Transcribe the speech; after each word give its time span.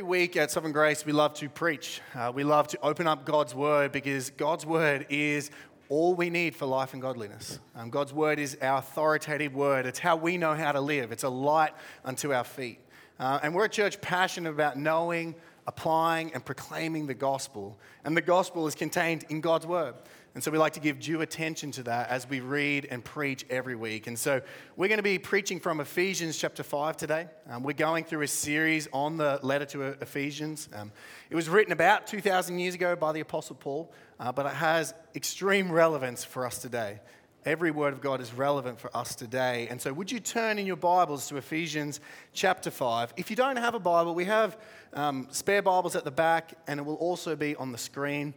every 0.00 0.08
week 0.08 0.34
at 0.34 0.50
Southern 0.50 0.72
Grace, 0.72 1.04
we 1.04 1.12
love 1.12 1.34
to 1.34 1.46
preach. 1.50 2.00
Uh, 2.14 2.32
we 2.34 2.42
love 2.42 2.66
to 2.68 2.80
open 2.80 3.06
up 3.06 3.26
God's 3.26 3.54
Word 3.54 3.92
because 3.92 4.30
God's 4.30 4.64
Word 4.64 5.04
is 5.10 5.50
all 5.90 6.14
we 6.14 6.30
need 6.30 6.56
for 6.56 6.64
life 6.64 6.94
and 6.94 7.02
godliness. 7.02 7.58
Um, 7.76 7.90
God's 7.90 8.14
Word 8.14 8.38
is 8.38 8.56
our 8.62 8.78
authoritative 8.78 9.54
Word, 9.54 9.84
it's 9.84 9.98
how 9.98 10.16
we 10.16 10.38
know 10.38 10.54
how 10.54 10.72
to 10.72 10.80
live, 10.80 11.12
it's 11.12 11.24
a 11.24 11.28
light 11.28 11.72
unto 12.02 12.32
our 12.32 12.44
feet. 12.44 12.78
Uh, 13.18 13.40
and 13.42 13.54
we're 13.54 13.66
a 13.66 13.68
church 13.68 14.00
passionate 14.00 14.48
about 14.48 14.78
knowing, 14.78 15.34
applying, 15.66 16.32
and 16.32 16.42
proclaiming 16.42 17.06
the 17.06 17.12
gospel. 17.12 17.76
And 18.02 18.16
the 18.16 18.22
gospel 18.22 18.66
is 18.66 18.74
contained 18.74 19.26
in 19.28 19.42
God's 19.42 19.66
Word. 19.66 19.96
And 20.34 20.44
so 20.44 20.52
we 20.52 20.58
like 20.58 20.74
to 20.74 20.80
give 20.80 21.00
due 21.00 21.22
attention 21.22 21.72
to 21.72 21.82
that 21.84 22.08
as 22.08 22.28
we 22.28 22.38
read 22.38 22.86
and 22.88 23.04
preach 23.04 23.44
every 23.50 23.74
week. 23.74 24.06
And 24.06 24.16
so 24.16 24.40
we're 24.76 24.86
going 24.86 24.98
to 24.98 25.02
be 25.02 25.18
preaching 25.18 25.58
from 25.58 25.80
Ephesians 25.80 26.38
chapter 26.38 26.62
5 26.62 26.96
today. 26.96 27.26
Um, 27.48 27.64
we're 27.64 27.72
going 27.72 28.04
through 28.04 28.22
a 28.22 28.28
series 28.28 28.86
on 28.92 29.16
the 29.16 29.40
letter 29.42 29.64
to 29.66 29.82
Ephesians. 30.00 30.68
Um, 30.72 30.92
it 31.30 31.34
was 31.34 31.48
written 31.48 31.72
about 31.72 32.06
2,000 32.06 32.60
years 32.60 32.76
ago 32.76 32.94
by 32.94 33.10
the 33.10 33.18
Apostle 33.20 33.56
Paul, 33.56 33.92
uh, 34.20 34.30
but 34.30 34.46
it 34.46 34.52
has 34.52 34.94
extreme 35.16 35.70
relevance 35.72 36.22
for 36.22 36.46
us 36.46 36.58
today. 36.58 37.00
Every 37.44 37.72
word 37.72 37.92
of 37.92 38.00
God 38.00 38.20
is 38.20 38.32
relevant 38.32 38.78
for 38.78 38.94
us 38.94 39.14
today. 39.14 39.66
And 39.68 39.80
so, 39.80 39.94
would 39.94 40.12
you 40.12 40.20
turn 40.20 40.58
in 40.58 40.66
your 40.66 40.76
Bibles 40.76 41.26
to 41.28 41.38
Ephesians 41.38 41.98
chapter 42.34 42.70
5? 42.70 43.14
If 43.16 43.30
you 43.30 43.36
don't 43.36 43.56
have 43.56 43.74
a 43.74 43.80
Bible, 43.80 44.14
we 44.14 44.26
have 44.26 44.58
um, 44.92 45.26
spare 45.30 45.62
Bibles 45.62 45.96
at 45.96 46.04
the 46.04 46.10
back, 46.10 46.52
and 46.66 46.78
it 46.78 46.82
will 46.84 46.96
also 46.96 47.34
be 47.34 47.56
on 47.56 47.72
the 47.72 47.78
screen. 47.78 48.34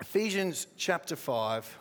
Ephesians 0.00 0.66
chapter 0.78 1.14
5. 1.14 1.78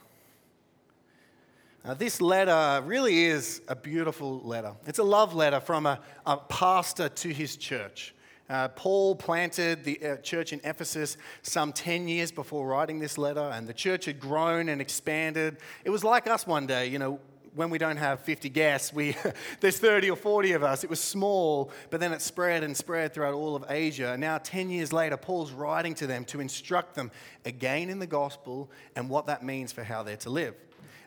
Now, 1.86 1.94
this 1.94 2.20
letter 2.20 2.84
really 2.86 3.26
is 3.26 3.62
a 3.70 3.76
beautiful 3.78 4.42
letter. 4.42 4.74
It's 4.86 5.00
a 5.00 5.04
love 5.04 5.34
letter 5.34 5.62
from 5.62 5.86
a, 5.86 6.02
a 6.26 6.36
pastor 6.36 7.08
to 7.08 7.30
his 7.30 7.56
church. 7.56 8.14
Uh, 8.50 8.68
Paul 8.70 9.16
planted 9.16 9.86
the 9.86 10.04
uh, 10.04 10.16
church 10.18 10.52
in 10.52 10.60
Ephesus 10.66 11.16
some 11.44 11.72
10 11.72 12.10
years 12.10 12.30
before 12.30 12.68
writing 12.68 13.00
this 13.00 13.18
letter, 13.18 13.52
and 13.54 13.66
the 13.66 13.74
church 13.74 14.04
had 14.04 14.20
grown 14.20 14.68
and 14.68 14.82
expanded. 14.82 15.58
It 15.86 15.90
was 15.90 16.04
like 16.04 16.28
us 16.28 16.46
one 16.46 16.68
day, 16.68 16.88
you 16.88 17.00
know, 17.00 17.20
when 17.60 17.70
we 17.70 17.78
don't 17.78 17.98
have 17.98 18.22
50 18.22 18.48
guests, 18.48 18.94
we, 18.94 19.18
there's 19.60 19.78
30 19.80 20.12
or 20.12 20.16
40 20.16 20.54
of 20.54 20.64
us. 20.64 20.86
It 20.86 20.90
was 20.90 21.02
small, 21.02 21.72
but 21.90 22.00
then 22.00 22.14
it 22.14 22.22
spread 22.22 22.64
and 22.64 22.76
spread 22.76 23.14
throughout 23.14 23.34
all 23.34 23.54
of 23.54 23.66
Asia. 23.68 24.14
And 24.14 24.22
Now, 24.22 24.38
10 24.38 24.70
years 24.70 24.94
later, 24.94 25.18
Paul's 25.18 25.52
writing 25.52 25.94
to 25.96 26.08
them 26.08 26.24
to 26.26 26.40
instruct 26.40 26.96
them 26.96 27.12
again 27.44 27.90
in 27.90 28.00
the 28.00 28.08
gospel 28.08 28.72
and 28.96 29.10
what 29.10 29.26
that 29.26 29.44
means 29.44 29.74
for 29.74 29.84
how 29.84 30.04
they're 30.04 30.16
to 30.16 30.30
live. 30.30 30.56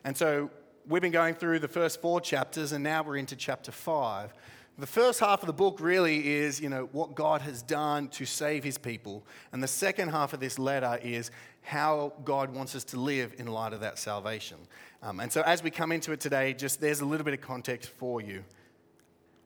And 0.03 0.15
so 0.15 0.51
we've 0.87 1.01
been 1.01 1.11
going 1.11 1.33
through 1.33 1.57
the 1.57 1.67
first 1.67 1.99
four 2.01 2.21
chapters, 2.21 2.71
and 2.71 2.83
now 2.83 3.01
we're 3.01 3.17
into 3.17 3.35
chapter 3.35 3.71
five. 3.71 4.31
The 4.77 4.85
first 4.85 5.19
half 5.19 5.41
of 5.41 5.47
the 5.47 5.53
book 5.53 5.79
really 5.79 6.33
is, 6.33 6.61
you 6.61 6.69
know, 6.69 6.87
what 6.91 7.15
God 7.15 7.41
has 7.41 7.63
done 7.63 8.09
to 8.09 8.25
save 8.25 8.63
his 8.63 8.77
people. 8.77 9.25
And 9.51 9.63
the 9.63 9.67
second 9.67 10.09
half 10.09 10.33
of 10.33 10.39
this 10.39 10.59
letter 10.59 10.99
is 11.01 11.31
how 11.63 12.13
God 12.23 12.53
wants 12.53 12.75
us 12.75 12.83
to 12.85 12.99
live 12.99 13.33
in 13.37 13.47
light 13.47 13.73
of 13.73 13.79
that 13.79 13.97
salvation. 13.97 14.57
Um, 15.01 15.19
and 15.19 15.31
so 15.31 15.41
as 15.41 15.63
we 15.63 15.71
come 15.71 15.91
into 15.91 16.11
it 16.11 16.19
today, 16.19 16.53
just 16.53 16.79
there's 16.79 17.01
a 17.01 17.05
little 17.05 17.23
bit 17.23 17.33
of 17.33 17.41
context 17.41 17.89
for 17.89 18.21
you. 18.21 18.43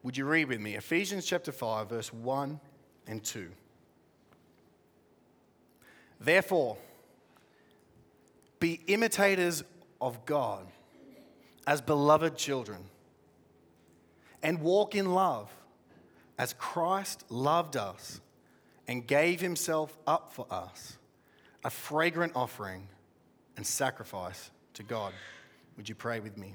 Would 0.02 0.16
you 0.16 0.26
read 0.26 0.48
with 0.48 0.60
me? 0.60 0.74
Ephesians 0.74 1.24
chapter 1.26 1.52
5, 1.52 1.88
verse 1.88 2.12
1 2.12 2.60
and 3.06 3.24
2. 3.24 3.48
Therefore, 6.20 6.76
be 8.60 8.80
imitators 8.88 9.62
of 10.00 10.24
God 10.26 10.66
as 11.66 11.80
beloved 11.80 12.36
children 12.36 12.78
and 14.42 14.60
walk 14.60 14.94
in 14.94 15.12
love 15.12 15.50
as 16.38 16.54
Christ 16.54 17.24
loved 17.28 17.76
us 17.76 18.20
and 18.86 19.06
gave 19.06 19.40
himself 19.40 19.96
up 20.06 20.32
for 20.32 20.46
us, 20.50 20.97
a 21.64 21.70
fragrant 21.70 22.32
offering 22.34 22.88
and 23.56 23.66
sacrifice 23.66 24.50
to 24.74 24.82
God. 24.82 25.12
Would 25.76 25.88
you 25.88 25.94
pray 25.94 26.20
with 26.20 26.36
me? 26.36 26.54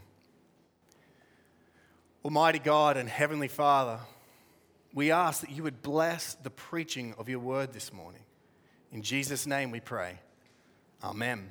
Almighty 2.23 2.59
God 2.59 2.95
and 2.97 3.09
Heavenly 3.09 3.47
Father, 3.47 3.99
we 4.93 5.11
ask 5.11 5.41
that 5.41 5.51
you 5.51 5.63
would 5.63 5.81
bless 5.81 6.35
the 6.35 6.49
preaching 6.49 7.13
of 7.17 7.27
your 7.27 7.39
word 7.39 7.73
this 7.73 7.91
morning. 7.91 8.21
In 8.91 9.01
Jesus' 9.01 9.45
name 9.45 9.71
we 9.71 9.79
pray. 9.79 10.19
Amen. 11.03 11.49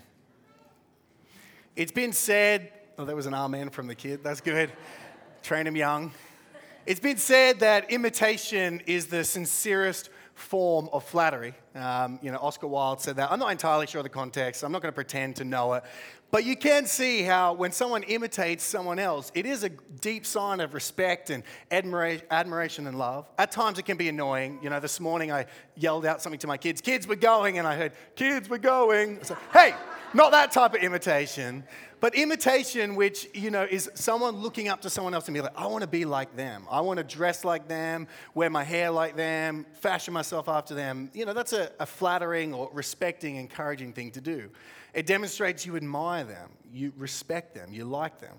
It's 1.76 1.92
been 1.92 2.12
said, 2.12 2.72
oh, 2.96 3.04
that 3.04 3.16
was 3.16 3.26
an 3.26 3.34
amen 3.34 3.70
from 3.70 3.86
the 3.86 3.94
kid. 3.94 4.22
That's 4.22 4.40
good 4.40 4.70
train 5.42 5.64
them 5.64 5.76
young. 5.76 6.12
It's 6.86 7.00
been 7.00 7.16
said 7.16 7.60
that 7.60 7.90
imitation 7.90 8.80
is 8.86 9.06
the 9.06 9.24
sincerest 9.24 10.08
form 10.42 10.88
of 10.92 11.04
flattery. 11.04 11.54
Um, 11.74 12.18
you 12.22 12.30
know, 12.30 12.38
Oscar 12.38 12.66
Wilde 12.66 13.00
said 13.00 13.16
that. 13.16 13.30
I'm 13.32 13.38
not 13.38 13.52
entirely 13.52 13.86
sure 13.86 14.00
of 14.00 14.04
the 14.04 14.10
context. 14.10 14.62
I'm 14.62 14.72
not 14.72 14.82
going 14.82 14.92
to 14.92 14.94
pretend 14.94 15.36
to 15.36 15.44
know 15.44 15.72
it. 15.74 15.84
But 16.32 16.44
you 16.44 16.56
can 16.56 16.86
see 16.86 17.22
how 17.22 17.52
when 17.52 17.72
someone 17.72 18.02
imitates 18.04 18.64
someone 18.64 18.98
else, 18.98 19.30
it 19.34 19.46
is 19.46 19.64
a 19.64 19.68
deep 19.68 20.24
sign 20.26 20.60
of 20.60 20.74
respect 20.74 21.30
and 21.30 21.42
admiration 21.70 22.86
and 22.86 22.98
love. 22.98 23.26
At 23.38 23.52
times 23.52 23.78
it 23.78 23.84
can 23.84 23.96
be 23.96 24.08
annoying. 24.08 24.58
You 24.62 24.70
know, 24.70 24.80
this 24.80 24.98
morning 24.98 25.30
I 25.30 25.46
yelled 25.76 26.06
out 26.06 26.22
something 26.22 26.40
to 26.40 26.46
my 26.46 26.56
kids, 26.56 26.80
kids, 26.80 27.06
we're 27.06 27.16
going, 27.16 27.58
and 27.58 27.68
I 27.68 27.76
heard, 27.76 27.92
kids, 28.16 28.48
we're 28.48 28.58
going. 28.58 29.22
So, 29.22 29.36
hey, 29.52 29.74
not 30.14 30.32
that 30.32 30.52
type 30.52 30.74
of 30.74 30.80
imitation. 30.82 31.64
But 32.02 32.16
imitation, 32.16 32.96
which, 32.96 33.28
you 33.32 33.52
know, 33.52 33.62
is 33.62 33.88
someone 33.94 34.34
looking 34.34 34.68
up 34.68 34.80
to 34.80 34.90
someone 34.90 35.14
else 35.14 35.28
and 35.28 35.34
be 35.34 35.40
like, 35.40 35.56
I 35.56 35.68
want 35.68 35.82
to 35.82 35.88
be 35.88 36.04
like 36.04 36.34
them. 36.34 36.66
I 36.68 36.80
want 36.80 36.98
to 36.98 37.04
dress 37.04 37.44
like 37.44 37.68
them, 37.68 38.08
wear 38.34 38.50
my 38.50 38.64
hair 38.64 38.90
like 38.90 39.14
them, 39.14 39.64
fashion 39.74 40.12
myself 40.12 40.48
after 40.48 40.74
them. 40.74 41.10
You 41.14 41.26
know, 41.26 41.32
that's 41.32 41.52
a, 41.52 41.70
a 41.78 41.86
flattering 41.86 42.54
or 42.54 42.68
respecting, 42.72 43.36
encouraging 43.36 43.92
thing 43.92 44.10
to 44.10 44.20
do. 44.20 44.50
It 44.94 45.06
demonstrates 45.06 45.64
you 45.64 45.76
admire 45.76 46.24
them, 46.24 46.50
you 46.72 46.92
respect 46.96 47.54
them, 47.54 47.72
you 47.72 47.84
like 47.84 48.18
them. 48.18 48.34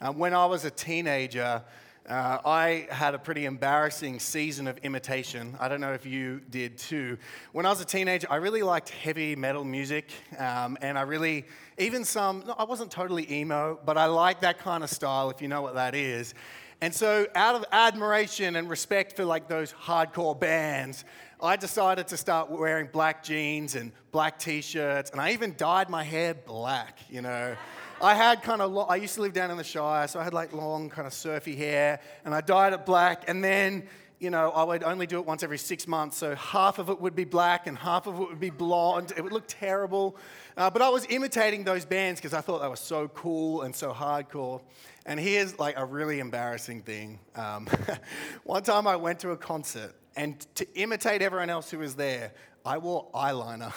Uh, 0.00 0.12
when 0.12 0.32
I 0.32 0.46
was 0.46 0.64
a 0.64 0.70
teenager, 0.70 1.64
uh, 2.08 2.38
I 2.44 2.88
had 2.90 3.14
a 3.14 3.18
pretty 3.18 3.44
embarrassing 3.44 4.18
season 4.20 4.66
of 4.66 4.78
imitation. 4.78 5.56
I 5.60 5.68
don't 5.68 5.80
know 5.80 5.92
if 5.92 6.06
you 6.06 6.40
did 6.50 6.78
too. 6.78 7.18
When 7.52 7.66
I 7.66 7.70
was 7.70 7.80
a 7.80 7.84
teenager, 7.84 8.26
I 8.30 8.36
really 8.36 8.62
liked 8.62 8.88
heavy 8.88 9.36
metal 9.36 9.64
music, 9.64 10.10
um, 10.38 10.78
and 10.80 10.98
I 10.98 11.02
really, 11.02 11.44
even 11.78 12.04
some, 12.04 12.42
no, 12.46 12.54
I 12.58 12.64
wasn't 12.64 12.90
totally 12.90 13.30
emo, 13.30 13.78
but 13.84 13.98
I 13.98 14.06
like 14.06 14.40
that 14.40 14.58
kind 14.58 14.82
of 14.82 14.90
style, 14.90 15.30
if 15.30 15.42
you 15.42 15.48
know 15.48 15.62
what 15.62 15.74
that 15.74 15.94
is. 15.94 16.34
And 16.80 16.94
so, 16.94 17.26
out 17.34 17.54
of 17.54 17.64
admiration 17.70 18.56
and 18.56 18.70
respect 18.70 19.14
for 19.14 19.26
like 19.26 19.48
those 19.48 19.72
hardcore 19.72 20.38
bands, 20.38 21.04
I 21.42 21.56
decided 21.56 22.08
to 22.08 22.16
start 22.16 22.50
wearing 22.50 22.88
black 22.90 23.22
jeans 23.22 23.74
and 23.74 23.92
black 24.10 24.38
t 24.38 24.62
shirts, 24.62 25.10
and 25.10 25.20
I 25.20 25.32
even 25.32 25.54
dyed 25.56 25.90
my 25.90 26.02
hair 26.02 26.32
black, 26.34 26.98
you 27.10 27.20
know. 27.20 27.56
I 28.02 28.14
had 28.14 28.42
kind 28.42 28.62
of, 28.62 28.72
lo- 28.72 28.86
I 28.88 28.96
used 28.96 29.14
to 29.16 29.20
live 29.20 29.34
down 29.34 29.50
in 29.50 29.58
the 29.58 29.64
Shire, 29.64 30.08
so 30.08 30.18
I 30.18 30.24
had 30.24 30.32
like 30.32 30.52
long, 30.52 30.88
kind 30.88 31.06
of 31.06 31.12
surfy 31.12 31.54
hair, 31.54 32.00
and 32.24 32.34
I 32.34 32.40
dyed 32.40 32.72
it 32.72 32.86
black, 32.86 33.24
and 33.28 33.44
then, 33.44 33.84
you 34.18 34.30
know, 34.30 34.50
I 34.52 34.64
would 34.64 34.82
only 34.82 35.06
do 35.06 35.18
it 35.18 35.26
once 35.26 35.42
every 35.42 35.58
six 35.58 35.86
months, 35.86 36.16
so 36.16 36.34
half 36.34 36.78
of 36.78 36.88
it 36.88 36.98
would 36.98 37.14
be 37.14 37.24
black 37.24 37.66
and 37.66 37.76
half 37.76 38.06
of 38.06 38.18
it 38.18 38.28
would 38.28 38.40
be 38.40 38.50
blonde. 38.50 39.12
It 39.16 39.22
would 39.22 39.32
look 39.32 39.44
terrible. 39.48 40.16
Uh, 40.56 40.70
but 40.70 40.80
I 40.82 40.88
was 40.88 41.06
imitating 41.10 41.64
those 41.64 41.84
bands 41.84 42.20
because 42.20 42.34
I 42.34 42.40
thought 42.40 42.60
they 42.62 42.68
were 42.68 42.76
so 42.76 43.08
cool 43.08 43.62
and 43.62 43.74
so 43.74 43.92
hardcore. 43.92 44.60
And 45.06 45.18
here's 45.18 45.58
like 45.58 45.78
a 45.78 45.84
really 45.84 46.20
embarrassing 46.20 46.82
thing. 46.82 47.18
Um, 47.34 47.66
one 48.44 48.62
time 48.62 48.86
I 48.86 48.96
went 48.96 49.20
to 49.20 49.30
a 49.30 49.36
concert 49.36 49.94
and 50.16 50.40
to 50.56 50.66
imitate 50.74 51.22
everyone 51.22 51.50
else 51.50 51.70
who 51.70 51.78
was 51.78 51.94
there, 51.94 52.32
I 52.64 52.76
wore 52.78 53.06
eyeliner. 53.14 53.72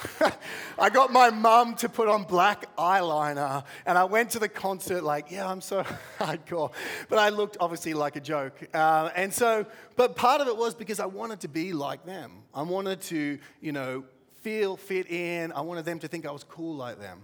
I 0.78 0.90
got 0.90 1.10
my 1.10 1.30
mum 1.30 1.74
to 1.76 1.88
put 1.88 2.08
on 2.08 2.24
black 2.24 2.74
eyeliner, 2.76 3.64
and 3.86 3.96
I 3.96 4.04
went 4.04 4.30
to 4.30 4.38
the 4.38 4.48
concert 4.48 5.02
like, 5.02 5.30
yeah, 5.30 5.48
I'm 5.48 5.60
so 5.60 5.82
hardcore. 6.18 6.70
But 7.08 7.18
I 7.18 7.30
looked 7.30 7.56
obviously 7.60 7.94
like 7.94 8.16
a 8.16 8.20
joke. 8.20 8.62
Uh, 8.74 9.10
and 9.16 9.32
so, 9.32 9.64
but 9.96 10.16
part 10.16 10.40
of 10.40 10.48
it 10.48 10.56
was 10.56 10.74
because 10.74 11.00
I 11.00 11.06
wanted 11.06 11.40
to 11.40 11.48
be 11.48 11.72
like 11.72 12.04
them. 12.04 12.42
I 12.54 12.62
wanted 12.62 13.00
to, 13.02 13.38
you 13.60 13.72
know, 13.72 14.04
feel 14.42 14.76
fit 14.76 15.10
in. 15.10 15.52
I 15.52 15.62
wanted 15.62 15.86
them 15.86 15.98
to 16.00 16.08
think 16.08 16.26
I 16.26 16.30
was 16.30 16.44
cool 16.44 16.76
like 16.76 17.00
them. 17.00 17.20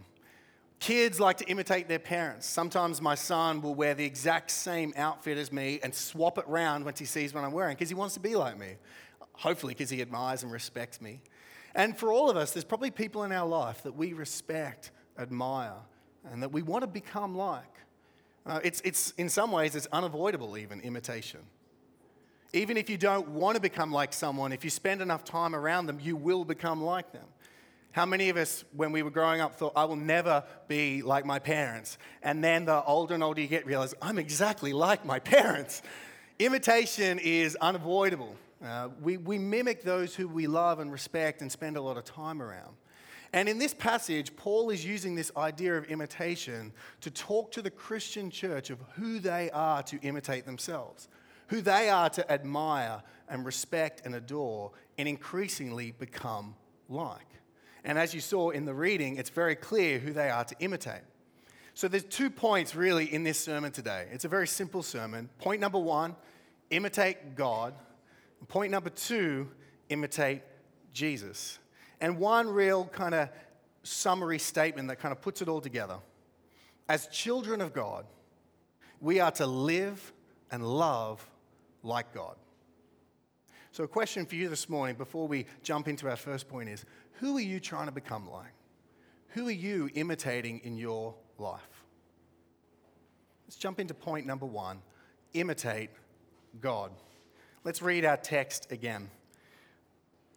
Kids 0.79 1.21
like 1.21 1.37
to 1.37 1.45
imitate 1.45 1.89
their 1.89 1.99
parents. 1.99 2.47
Sometimes 2.47 3.03
my 3.03 3.15
son 3.15 3.61
will 3.61 3.75
wear 3.75 3.93
the 3.93 4.05
exact 4.05 4.51
same 4.51 4.95
outfit 4.97 5.37
as 5.37 5.53
me 5.53 5.79
and 5.83 5.95
swap 5.95 6.39
it 6.39 6.47
around 6.49 6.87
once 6.87 6.99
he 6.99 7.05
sees 7.05 7.35
what 7.35 7.45
I'm 7.45 7.53
wearing 7.53 7.75
because 7.75 7.91
he 7.91 7.95
wants 7.95 8.15
to 8.15 8.21
be 8.21 8.35
like 8.35 8.59
me. 8.59 8.77
Hopefully, 9.35 9.75
because 9.75 9.91
he 9.91 10.01
admires 10.01 10.43
and 10.43 10.51
respects 10.51 11.03
me. 11.03 11.21
And 11.75 11.97
for 11.97 12.13
all 12.13 12.31
of 12.31 12.37
us, 12.37 12.53
there's 12.53 12.65
probably 12.65 12.91
people 12.91 13.25
in 13.25 13.33
our 13.33 13.47
life 13.47 13.83
that 13.85 13.97
we 13.97 14.13
respect, 14.13 14.91
admire, 15.19 15.77
and 16.31 16.43
that 16.43 16.53
we 16.53 16.63
want 16.63 16.83
to 16.83 16.89
become 16.89 17.37
like. 17.37 17.65
Uh, 18.47 18.61
it's, 18.65 18.81
it's, 18.85 19.13
in 19.13 19.29
some 19.29 19.53
ways, 19.53 19.77
it's 19.77 19.87
unavoidable, 19.93 20.57
even 20.57 20.81
imitation. 20.81 21.41
Even 22.53 22.77
if 22.77 22.91
you 22.91 22.97
don't 22.97 23.29
want 23.29 23.55
to 23.55 23.61
become 23.61 23.93
like 23.93 24.13
someone, 24.13 24.53
if 24.53 24.65
you 24.65 24.71
spend 24.71 25.01
enough 25.01 25.23
time 25.25 25.55
around 25.55 25.87
them, 25.87 25.99
you 26.03 26.17
will 26.17 26.45
become 26.45 26.83
like 26.83 27.13
them. 27.13 27.27
How 27.93 28.07
many 28.07 28.29
of 28.29 28.37
us, 28.37 28.65
when 28.75 28.93
we 28.93 29.03
were 29.03 29.11
growing 29.11 29.41
up, 29.41 29.57
thought, 29.57 29.73
I 29.75 29.85
will 29.85 29.97
never 29.97 30.45
be 30.69 31.03
like 31.03 31.25
my 31.25 31.39
parents? 31.39 31.99
And 32.23 32.43
then 32.43 32.65
the 32.65 32.83
older 32.85 33.15
and 33.15 33.23
older 33.23 33.41
you 33.41 33.49
get, 33.49 33.67
realize, 33.67 33.95
I'm 34.01 34.19
exactly 34.19 34.73
like 34.73 35.05
my 35.05 35.19
parents. 35.19 35.83
Imitation 36.39 37.19
is 37.19 37.57
unavoidable. 37.57 38.37
Uh, 38.65 38.89
we, 39.01 39.17
we 39.17 39.39
mimic 39.39 39.83
those 39.83 40.15
who 40.15 40.29
we 40.29 40.47
love 40.47 40.81
and 40.81 40.93
respect 40.93 41.41
and 41.41 41.51
spend 41.51 41.77
a 41.77 41.81
lot 41.81 41.97
of 41.97 42.05
time 42.05 42.43
around. 42.43 42.77
And 43.33 43.49
in 43.49 43.59
this 43.59 43.73
passage, 43.73 44.35
Paul 44.37 44.71
is 44.71 44.85
using 44.85 45.15
this 45.15 45.31
idea 45.37 45.77
of 45.77 45.85
imitation 45.85 46.73
to 47.01 47.11
talk 47.11 47.53
to 47.53 47.63
the 47.63 47.71
Christian 47.71 48.31
church 48.31 48.71
of 48.71 48.79
who 48.97 49.21
they 49.21 49.51
are 49.51 49.83
to 49.85 49.99
imitate 50.01 50.47
themselves, 50.47 51.09
who 51.47 51.61
they 51.61 51.89
are 51.89 52.11
to 52.11 52.31
admire 52.31 53.03
and 53.29 53.47
respect 53.47 54.03
and 54.05 54.15
adore, 54.17 54.73
and 54.99 55.09
increasingly 55.09 55.93
become 55.93 56.57
like. 56.89 57.27
And 57.85 57.99
as 57.99 58.13
you 58.13 58.21
saw 58.21 58.51
in 58.51 58.65
the 58.65 58.75
reading, 58.75 59.17
it's 59.17 59.31
very 59.31 59.55
clear 59.55 60.01
who 60.01 60.13
they 60.13 60.29
are 60.29 60.45
to 60.45 60.57
imitate. 60.59 61.03
So 61.75 61.89
there's 61.89 62.05
two 62.05 62.31
points 62.31 62.75
really 62.75 63.13
in 63.13 63.23
this 63.23 63.39
sermon 63.39 63.71
today. 63.71 64.09
It's 64.13 64.25
a 64.25 64.29
very 64.29 64.49
simple 64.49 64.83
sermon. 64.83 65.31
Point 65.39 65.61
number 65.61 65.79
one, 65.79 66.17
imitate 66.71 67.37
God. 67.37 67.75
Point 68.49 68.73
number 68.73 68.91
two, 68.91 69.49
imitate 69.89 70.43
Jesus 70.93 71.59
and 72.01 72.19
one 72.19 72.49
real 72.49 72.87
kind 72.87 73.15
of 73.15 73.29
summary 73.83 74.39
statement 74.39 74.89
that 74.89 74.99
kind 74.99 75.13
of 75.13 75.21
puts 75.21 75.43
it 75.43 75.49
all 75.49 75.61
together. 75.61 75.99
As 76.89 77.07
children 77.09 77.61
of 77.61 77.73
God, 77.73 78.07
we 79.01 79.21
are 79.21 79.31
to 79.33 79.47
live 79.47 80.13
and 80.51 80.67
love 80.67 81.25
like 81.83 82.13
God. 82.13 82.37
So, 83.73 83.85
a 83.85 83.89
question 83.89 84.27
for 84.27 84.35
you 84.35 84.49
this 84.49 84.69
morning 84.69 84.97
before 84.97 85.29
we 85.29 85.47
jump 85.63 85.87
into 85.87 86.09
our 86.09 86.17
first 86.17 86.49
point 86.49 86.69
is 86.69 86.85
who 87.13 87.37
are 87.37 87.43
you 87.43 87.61
trying 87.61 87.87
to 87.87 87.93
become 87.93 88.29
like? 88.29 88.53
Who 89.29 89.47
are 89.47 89.53
you 89.53 89.89
imitating 89.95 90.61
in 90.65 90.77
your 90.77 91.15
life? 91.39 91.61
Let's 93.47 93.57
jump 93.57 93.79
into 93.79 93.95
point 93.95 94.27
number 94.27 94.47
one 94.47 94.81
imitate 95.33 95.91
God. 96.61 96.91
Let's 97.63 97.83
read 97.83 98.07
our 98.07 98.17
text 98.17 98.73
again. 98.73 99.11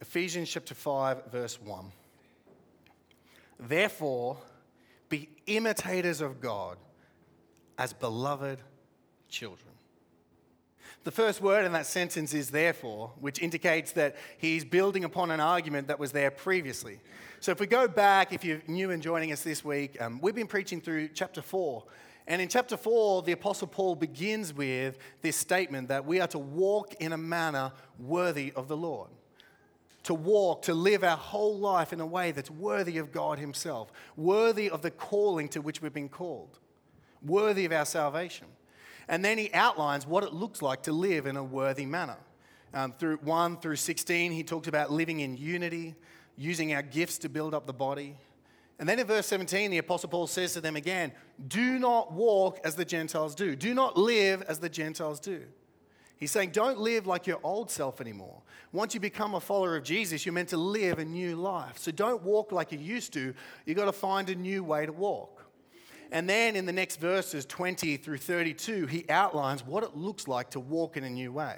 Ephesians 0.01 0.49
chapter 0.49 0.75
5, 0.75 1.31
verse 1.31 1.61
1. 1.61 1.85
Therefore, 3.61 4.37
be 5.07 5.29
imitators 5.47 6.19
of 6.19 6.41
God 6.41 6.77
as 7.77 7.93
beloved 7.93 8.59
children. 9.29 9.71
The 11.05 11.11
first 11.11 11.41
word 11.41 11.63
in 11.63 11.71
that 11.71 11.85
sentence 11.85 12.33
is 12.33 12.49
therefore, 12.49 13.13
which 13.21 13.41
indicates 13.41 13.93
that 13.93 14.17
he's 14.37 14.65
building 14.65 15.05
upon 15.05 15.31
an 15.31 15.39
argument 15.39 15.87
that 15.87 15.99
was 15.99 16.11
there 16.11 16.29
previously. 16.29 16.99
So 17.39 17.53
if 17.53 17.59
we 17.61 17.67
go 17.67 17.87
back, 17.87 18.33
if 18.33 18.43
you're 18.43 18.61
new 18.67 18.91
and 18.91 19.01
joining 19.01 19.31
us 19.31 19.43
this 19.43 19.63
week, 19.63 20.01
um, 20.01 20.19
we've 20.21 20.35
been 20.35 20.45
preaching 20.47 20.81
through 20.81 21.07
chapter 21.09 21.41
4. 21.41 21.85
And 22.27 22.41
in 22.41 22.47
chapter 22.47 22.77
4, 22.77 23.23
the 23.23 23.33
Apostle 23.33 23.67
Paul 23.67 23.95
begins 23.95 24.53
with 24.53 24.97
this 25.21 25.35
statement 25.35 25.89
that 25.89 26.05
we 26.05 26.21
are 26.21 26.27
to 26.27 26.39
walk 26.39 26.93
in 27.01 27.11
a 27.11 27.17
manner 27.17 27.71
worthy 27.99 28.53
of 28.55 28.67
the 28.67 28.77
Lord 28.77 29.09
to 30.03 30.13
walk, 30.13 30.63
to 30.63 30.73
live 30.73 31.03
our 31.03 31.17
whole 31.17 31.57
life 31.57 31.93
in 31.93 32.01
a 32.01 32.05
way 32.05 32.31
that's 32.31 32.51
worthy 32.51 32.97
of 32.97 33.11
God 33.11 33.39
Himself, 33.39 33.91
worthy 34.15 34.69
of 34.69 34.81
the 34.81 34.91
calling 34.91 35.47
to 35.49 35.61
which 35.61 35.81
we've 35.81 35.93
been 35.93 36.09
called, 36.09 36.59
worthy 37.25 37.65
of 37.65 37.71
our 37.71 37.85
salvation. 37.85 38.47
And 39.07 39.23
then 39.23 39.37
he 39.37 39.53
outlines 39.53 40.07
what 40.07 40.23
it 40.23 40.33
looks 40.33 40.61
like 40.61 40.83
to 40.83 40.93
live 40.93 41.25
in 41.25 41.35
a 41.35 41.43
worthy 41.43 41.85
manner. 41.85 42.17
Um, 42.73 42.93
through 42.93 43.17
1 43.17 43.57
through 43.57 43.75
16, 43.75 44.31
he 44.31 44.43
talks 44.43 44.67
about 44.67 44.91
living 44.91 45.19
in 45.19 45.37
unity, 45.37 45.95
using 46.37 46.73
our 46.73 46.81
gifts 46.81 47.17
to 47.19 47.29
build 47.29 47.53
up 47.53 47.67
the 47.67 47.73
body. 47.73 48.15
And 48.79 48.89
then 48.89 48.99
in 48.99 49.07
verse 49.07 49.27
17, 49.27 49.71
the 49.71 49.77
Apostle 49.77 50.09
Paul 50.09 50.27
says 50.27 50.53
to 50.53 50.61
them 50.61 50.75
again, 50.75 51.11
Do 51.47 51.79
not 51.79 52.11
walk 52.11 52.59
as 52.63 52.75
the 52.75 52.85
Gentiles 52.85 53.35
do, 53.35 53.55
do 53.55 53.73
not 53.73 53.97
live 53.97 54.41
as 54.43 54.59
the 54.59 54.69
Gentiles 54.69 55.19
do. 55.19 55.43
He's 56.23 56.31
saying, 56.31 56.51
don't 56.51 56.79
live 56.79 57.05
like 57.05 57.27
your 57.27 57.39
old 57.43 57.69
self 57.69 57.99
anymore. 57.99 58.41
Once 58.71 58.93
you 58.93 59.01
become 59.01 59.35
a 59.35 59.41
follower 59.41 59.75
of 59.75 59.83
Jesus, 59.83 60.25
you're 60.25 60.31
meant 60.31 60.47
to 60.49 60.57
live 60.57 60.99
a 60.99 61.03
new 61.03 61.35
life. 61.35 61.77
So 61.77 61.91
don't 61.91 62.23
walk 62.23 62.53
like 62.53 62.71
you 62.71 62.79
used 62.79 63.11
to. 63.11 63.33
You've 63.65 63.75
got 63.75 63.85
to 63.85 63.91
find 63.91 64.29
a 64.29 64.35
new 64.35 64.63
way 64.63 64.85
to 64.85 64.93
walk. 64.93 65.45
And 66.13 66.29
then 66.29 66.55
in 66.55 66.65
the 66.65 66.71
next 66.71 67.01
verses, 67.01 67.45
20 67.45 67.97
through 67.97 68.19
32, 68.19 68.85
he 68.87 69.05
outlines 69.09 69.65
what 69.65 69.83
it 69.83 69.97
looks 69.97 70.25
like 70.25 70.51
to 70.51 70.61
walk 70.61 70.95
in 70.95 71.03
a 71.03 71.09
new 71.09 71.33
way. 71.33 71.57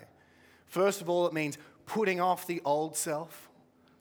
First 0.66 1.00
of 1.00 1.10
all, 1.10 1.28
it 1.28 1.34
means 1.34 1.60
putting 1.86 2.20
off 2.20 2.48
the 2.48 2.60
old 2.66 2.98
self. 2.98 3.50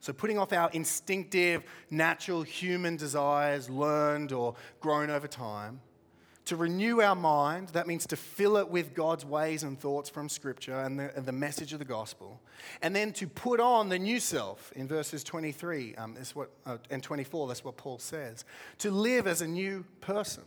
So, 0.04 0.12
putting 0.12 0.38
off 0.38 0.52
our 0.52 0.68
instinctive, 0.74 1.62
natural 1.88 2.42
human 2.42 2.98
desires, 2.98 3.70
learned 3.70 4.32
or 4.32 4.54
grown 4.78 5.08
over 5.08 5.26
time 5.26 5.80
to 6.44 6.56
renew 6.56 7.00
our 7.00 7.14
mind, 7.14 7.68
that 7.68 7.86
means 7.86 8.06
to 8.08 8.16
fill 8.16 8.58
it 8.58 8.68
with 8.68 8.92
God's 8.92 9.24
ways 9.24 9.62
and 9.62 9.80
thoughts 9.80 10.10
from 10.10 10.28
Scripture 10.28 10.78
and 10.78 11.00
the, 11.00 11.16
and 11.16 11.24
the 11.24 11.32
message 11.32 11.72
of 11.72 11.78
the 11.78 11.86
gospel. 11.86 12.38
And 12.82 12.94
then 12.94 13.14
to 13.14 13.26
put 13.26 13.60
on 13.60 13.88
the 13.88 13.98
new 13.98 14.20
self 14.20 14.70
in 14.76 14.86
verses 14.86 15.24
23 15.24 15.94
um, 15.94 16.16
what, 16.34 16.50
uh, 16.66 16.76
and 16.90 17.02
24, 17.02 17.48
that's 17.48 17.64
what 17.64 17.78
Paul 17.78 17.98
says. 17.98 18.44
To 18.80 18.90
live 18.90 19.26
as 19.26 19.40
a 19.40 19.48
new 19.48 19.86
person, 20.02 20.42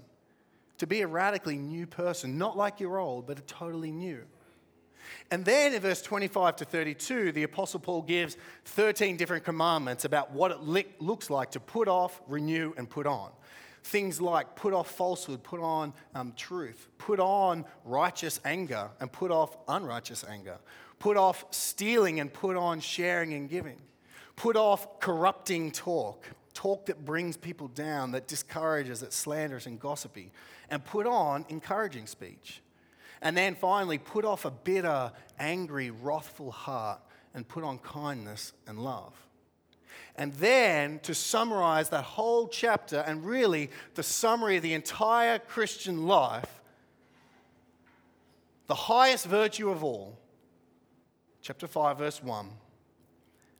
to 0.78 0.86
be 0.86 1.02
a 1.02 1.08
radically 1.08 1.58
new 1.58 1.88
person, 1.88 2.38
not 2.38 2.56
like 2.56 2.80
you're 2.80 3.00
old, 3.00 3.26
but 3.26 3.40
a 3.40 3.42
totally 3.42 3.92
new. 3.92 4.24
And 5.32 5.44
then 5.44 5.74
in 5.74 5.82
verse 5.82 6.02
25 6.02 6.58
to 6.58 6.66
32, 6.66 7.32
the 7.32 7.44
Apostle 7.44 7.80
Paul 7.80 8.02
gives 8.02 8.38
13 8.66 9.18
different 9.18 9.44
commandments 9.44 10.06
about 10.06 10.32
what 10.32 10.52
it 10.52 11.02
looks 11.02 11.30
like 11.30 11.52
to 11.52 11.60
put 11.60 11.88
off, 11.88 12.22
renew, 12.28 12.74
and 12.78 12.90
put 12.90 13.06
on. 13.06 13.32
Things 13.84 14.20
like 14.20 14.56
put 14.56 14.74
off 14.74 14.92
falsehood, 14.92 15.44
put 15.44 15.62
on 15.62 15.94
um, 16.14 16.34
truth, 16.36 16.88
put 16.98 17.20
on 17.20 17.66
righteous 17.86 18.40
anger, 18.44 18.90
and 19.00 19.12
put 19.12 19.32
off 19.32 19.58
unrighteous 19.68 20.26
anger, 20.26 20.58
put 21.00 21.16
off 21.16 21.46
stealing, 21.52 22.20
and 22.20 22.34
put 22.34 22.58
on 22.58 22.80
sharing 22.80 23.34
and 23.34 23.50
giving, 23.50 23.78
put 24.36 24.56
off 24.56 25.00
corrupting 25.00 25.72
talk, 25.72 26.26
talk 26.54 26.88
that 26.88 27.06
brings 27.06 27.38
people 27.38 27.68
down, 27.70 28.12
that 28.12 28.28
discourages, 28.28 29.02
that 29.02 29.14
slanders 29.14 29.68
and 29.68 29.80
gossipy, 29.80 30.32
and 30.70 30.84
put 30.84 31.06
on 31.06 31.46
encouraging 31.50 32.08
speech. 32.08 32.62
And 33.22 33.36
then 33.36 33.56
finally, 33.56 33.98
put 33.98 34.26
off 34.26 34.46
a 34.46 34.52
bitter, 34.52 35.12
angry, 35.40 35.90
wrathful 35.92 36.52
heart 36.52 37.00
and 37.34 37.48
put 37.48 37.64
on 37.64 37.80
kindness 37.80 38.54
and 38.68 38.80
love. 38.80 39.14
And 40.16 40.34
then 40.34 41.00
to 41.00 41.14
summarize 41.14 41.90
that 41.90 42.04
whole 42.04 42.48
chapter 42.48 43.00
and 43.00 43.26
really 43.26 43.70
the 43.94 44.04
summary 44.04 44.58
of 44.58 44.64
the 44.64 44.74
entire 44.74 45.38
Christian 45.38 46.08
life, 46.08 46.62
the 48.66 48.76
highest 48.76 49.26
virtue 49.26 49.70
of 49.70 49.84
all, 49.84 50.18
chapter 51.42 51.68
5, 51.68 52.00
verse 52.00 52.24
1. 52.24 52.50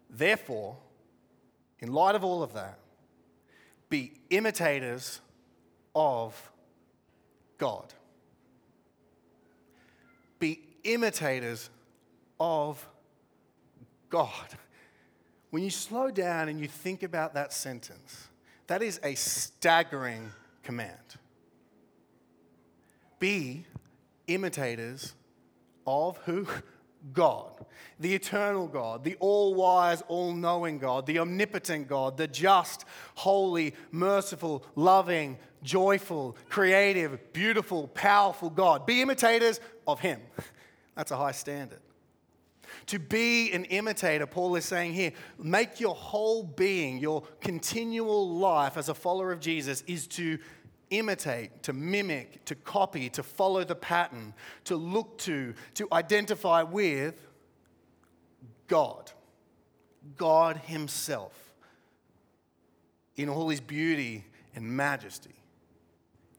Therefore, 0.10 0.78
in 1.80 1.92
light 1.92 2.16
of 2.16 2.24
all 2.24 2.42
of 2.42 2.54
that, 2.54 2.80
be 3.90 4.14
imitators 4.30 5.22
of 5.96 6.52
God. 7.58 7.94
Be 10.40 10.62
imitators 10.84 11.70
of 12.40 12.88
God. 14.10 14.48
When 15.50 15.64
you 15.64 15.70
slow 15.70 16.12
down 16.12 16.50
and 16.50 16.60
you 16.60 16.68
think 16.68 17.04
about 17.04 17.34
that 17.34 17.54
sentence, 17.54 18.28
that 18.68 18.82
is 18.82 19.00
a 19.04 19.16
staggering 19.16 20.32
command. 20.64 20.98
Be 23.20 23.66
imitators 24.28 25.14
of 25.86 26.18
who? 26.26 26.46
God, 27.14 27.66
the 28.00 28.14
eternal 28.14 28.68
God, 28.68 29.04
the 29.04 29.16
all 29.20 29.54
wise, 29.54 30.02
all 30.08 30.34
knowing 30.34 30.78
God, 30.78 31.06
the 31.06 31.20
omnipotent 31.20 31.88
God, 31.88 32.18
the 32.18 32.28
just, 32.28 32.86
holy, 33.16 33.74
merciful, 33.92 34.64
loving, 34.76 35.38
joyful, 35.64 36.38
creative, 36.50 37.34
beautiful, 37.34 37.88
powerful 37.90 38.50
God. 38.50 38.86
Be 38.86 39.02
imitators 39.02 39.60
of 39.88 40.00
Him. 40.00 40.22
That's 40.96 41.12
a 41.12 41.18
high 41.18 41.32
standard. 41.32 41.80
To 42.88 43.00
be 43.00 43.52
an 43.52 43.66
imitator, 43.66 44.26
Paul 44.26 44.56
is 44.56 44.66
saying 44.66 44.94
here, 44.94 45.12
make 45.38 45.80
your 45.80 45.96
whole 45.96 46.44
being, 46.44 46.98
your 46.98 47.24
continual 47.42 48.30
life 48.30 48.78
as 48.78 48.90
a 48.90 48.94
follower 48.94 49.32
of 49.32 49.40
Jesus 49.40 49.84
is 49.88 50.08
to 50.08 50.38
imitate, 50.90 51.64
to 51.64 51.74
mimic, 51.74 52.46
to 52.46 52.56
copy, 52.56 53.10
to 53.10 53.24
follow 53.24 53.64
the 53.64 53.76
pattern, 53.76 54.34
to 54.66 54.76
look 54.76 55.18
to, 55.20 55.54
to 55.76 55.88
identify 55.92 56.64
with 56.64 57.28
God. 58.68 59.12
God 60.16 60.58
Himself 60.58 61.34
in 63.16 63.30
all 63.30 63.50
His 63.50 63.60
beauty 63.60 64.26
and 64.56 64.66
majesty. 64.66 65.36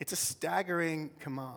It's 0.00 0.12
a 0.12 0.16
staggering 0.16 1.10
command. 1.20 1.56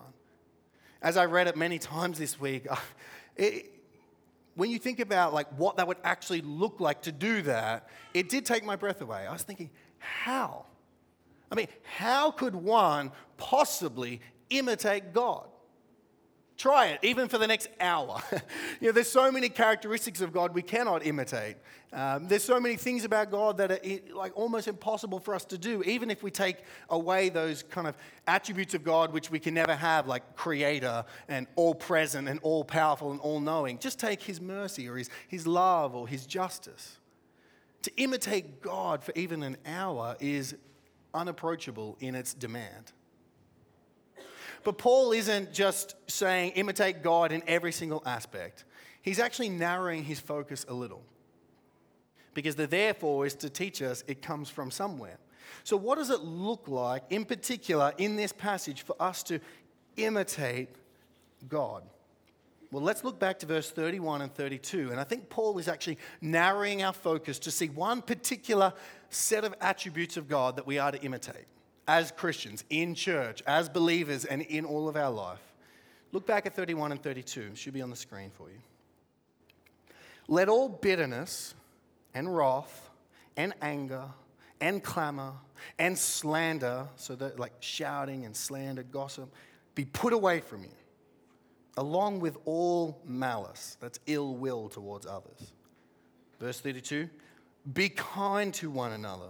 As 1.02 1.18
I 1.18 1.26
read 1.26 1.48
it 1.48 1.56
many 1.56 1.80
times 1.80 2.20
this 2.20 2.40
week, 2.40 2.68
it, 3.36 3.72
when 4.56 4.70
you 4.70 4.80
think 4.80 5.00
about 5.00 5.34
like 5.34 5.48
what 5.58 5.78
that 5.78 5.88
would 5.88 5.98
actually 6.04 6.42
look 6.42 6.80
like 6.80 7.04
to 7.04 7.12
do 7.12 7.42
that, 7.44 7.88
it 8.14 8.30
did 8.30 8.46
take 8.46 8.64
my 8.64 8.76
breath 8.76 9.02
away. 9.02 9.26
I 9.28 9.32
was 9.32 9.44
thinking, 9.44 9.70
how? 10.00 10.66
I 11.52 11.56
mean, 11.56 11.68
how 11.84 12.32
could 12.32 12.56
one 12.56 13.12
possibly 13.38 14.22
imitate 14.50 15.14
God? 15.14 15.48
Try 16.62 16.90
it, 16.90 17.00
even 17.02 17.28
for 17.28 17.40
the 17.40 17.48
next 17.48 17.70
hour. 17.80 18.22
you 18.80 18.88
know, 18.88 18.92
there's 18.92 19.10
so 19.10 19.32
many 19.32 19.50
characteristics 19.50 20.22
of 20.22 20.32
God 20.32 20.54
we 20.54 20.62
cannot 20.62 21.04
imitate. 21.04 21.56
Um, 21.92 22.28
there's 22.28 22.44
so 22.44 22.60
many 22.60 22.76
things 22.76 23.04
about 23.04 23.32
God 23.32 23.58
that 23.58 23.72
are 23.72 24.16
like 24.16 24.32
almost 24.38 24.68
impossible 24.68 25.20
for 25.20 25.34
us 25.34 25.44
to 25.46 25.58
do, 25.58 25.82
even 25.84 26.12
if 26.12 26.22
we 26.22 26.30
take 26.30 26.58
away 26.90 27.30
those 27.30 27.64
kind 27.64 27.88
of 27.88 27.98
attributes 28.28 28.76
of 28.76 28.84
God 28.84 29.12
which 29.12 29.32
we 29.32 29.40
can 29.40 29.56
never 29.56 29.76
have, 29.76 30.08
like 30.08 30.36
creator 30.36 31.04
and 31.28 31.48
all 31.56 31.74
present 31.74 32.30
and 32.30 32.40
all 32.44 32.64
powerful 32.64 33.12
and 33.12 33.20
all 33.22 33.40
knowing. 33.40 33.80
Just 33.80 34.00
take 34.00 34.22
his 34.22 34.40
mercy 34.40 34.88
or 34.88 34.98
his, 34.98 35.10
his 35.28 35.48
love 35.48 35.96
or 35.96 36.08
his 36.08 36.28
justice. 36.28 37.00
To 37.82 37.92
imitate 37.98 38.62
God 38.62 39.04
for 39.04 39.14
even 39.16 39.42
an 39.42 39.58
hour 39.66 40.16
is 40.20 40.56
unapproachable 41.14 41.98
in 42.00 42.16
its 42.16 42.34
demand. 42.34 42.92
But 44.64 44.78
Paul 44.78 45.12
isn't 45.12 45.54
just 45.54 45.96
saying 46.08 46.52
imitate 46.52 47.02
God 47.02 47.32
in 47.32 47.42
every 47.48 47.72
single 47.72 48.04
aspect. 48.06 48.66
He's 49.02 49.20
actually 49.20 49.50
narrowing 49.50 50.04
his 50.04 50.20
focus 50.20 50.66
a 50.70 50.74
little. 50.74 51.04
Because 52.34 52.56
the 52.56 52.68
therefore 52.68 53.26
is 53.26 53.34
to 53.36 53.50
teach 53.50 53.82
us 53.82 54.04
it 54.08 54.22
comes 54.22 54.50
from 54.50 54.72
somewhere. 54.72 55.18
So, 55.64 55.76
what 55.76 55.98
does 55.98 56.10
it 56.10 56.22
look 56.22 56.68
like, 56.68 57.04
in 57.10 57.26
particular, 57.26 57.94
in 57.98 58.16
this 58.16 58.32
passage, 58.32 58.84
for 58.84 58.96
us 59.00 59.22
to 59.24 59.40
imitate 59.98 60.70
God? 61.50 61.84
Well, 62.72 62.82
let's 62.82 63.04
look 63.04 63.20
back 63.20 63.40
to 63.40 63.46
verse 63.46 63.70
31 63.70 64.22
and 64.22 64.34
32. 64.34 64.92
And 64.92 65.00
I 65.00 65.04
think 65.04 65.30
Paul 65.30 65.58
is 65.58 65.68
actually 65.68 65.98
narrowing 66.22 66.84
our 66.84 66.94
focus 66.94 67.38
to 67.40 67.52
see 67.52 67.68
one 67.68 68.02
particular 68.02 68.74
set 69.10 69.44
of 69.44 69.54
attributes 69.60 70.16
of 70.16 70.30
God 70.30 70.56
that 70.56 70.66
we 70.66 70.80
are 70.80 70.92
to 70.92 71.02
imitate 71.02 71.46
as 71.88 72.12
Christians, 72.12 72.64
in 72.70 72.96
church, 72.96 73.44
as 73.46 73.68
believers, 73.68 74.24
and 74.24 74.42
in 74.44 74.64
all 74.64 74.88
of 74.88 74.96
our 74.96 75.12
life. 75.12 75.42
Look 76.14 76.26
back 76.26 76.46
at 76.46 76.56
31 76.56 76.94
and 76.94 77.04
32. 77.04 77.50
It 77.52 77.58
should 77.58 77.74
be 77.74 77.82
on 77.82 77.90
the 77.90 77.96
screen 77.96 78.30
for 78.30 78.50
you. 78.50 78.58
Let 80.30 80.48
all 80.48 80.70
bitterness 80.70 81.54
and 82.14 82.34
wrath 82.34 82.90
and 83.36 83.54
anger 83.62 84.06
and 84.62 84.82
clamor 84.82 85.34
and 85.80 85.98
slander, 85.98 86.88
so 86.96 87.16
that 87.16 87.40
like 87.40 87.54
shouting 87.60 88.26
and 88.26 88.36
slander, 88.36 88.84
gossip, 88.84 89.34
be 89.76 89.86
put 89.86 90.14
away 90.14 90.40
from 90.40 90.64
you, 90.64 90.70
along 91.78 92.20
with 92.20 92.38
all 92.46 93.02
malice, 93.06 93.78
that's 93.80 94.00
ill 94.08 94.36
will 94.36 94.70
towards 94.70 95.06
others. 95.06 95.54
Verse 96.40 96.60
32 96.60 97.10
Be 97.74 97.90
kind 97.90 98.54
to 98.56 98.70
one 98.70 98.92
another 98.92 99.30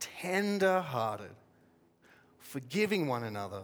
tender 0.00 0.80
hearted, 0.80 1.34
forgiving 2.38 3.08
one 3.08 3.24
another 3.24 3.62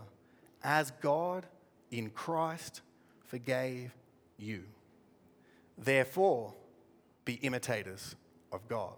as 0.63 0.91
God 1.01 1.47
in 1.91 2.11
Christ 2.11 2.81
forgave 3.27 3.95
you. 4.39 4.65
Therefore, 5.77 6.55
be 7.25 7.35
imitators 7.35 8.15
of 8.53 8.67
God. 8.69 8.95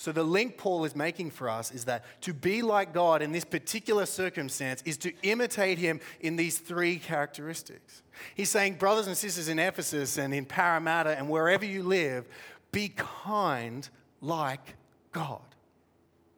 So, 0.00 0.12
the 0.12 0.22
link 0.22 0.56
Paul 0.56 0.86
is 0.86 0.96
making 0.96 1.32
for 1.32 1.50
us 1.50 1.70
is 1.72 1.84
that 1.84 2.06
to 2.22 2.32
be 2.32 2.62
like 2.62 2.94
God 2.94 3.20
in 3.20 3.32
this 3.32 3.44
particular 3.44 4.06
circumstance 4.06 4.82
is 4.86 4.96
to 4.96 5.12
imitate 5.22 5.76
him 5.76 6.00
in 6.20 6.36
these 6.36 6.56
three 6.56 6.98
characteristics. 6.98 8.02
He's 8.34 8.48
saying, 8.48 8.76
brothers 8.76 9.08
and 9.08 9.14
sisters 9.14 9.48
in 9.48 9.58
Ephesus 9.58 10.16
and 10.16 10.32
in 10.32 10.46
Parramatta 10.46 11.18
and 11.18 11.28
wherever 11.28 11.66
you 11.66 11.82
live, 11.82 12.26
be 12.72 12.94
kind 12.96 13.86
like 14.22 14.74
God. 15.12 15.42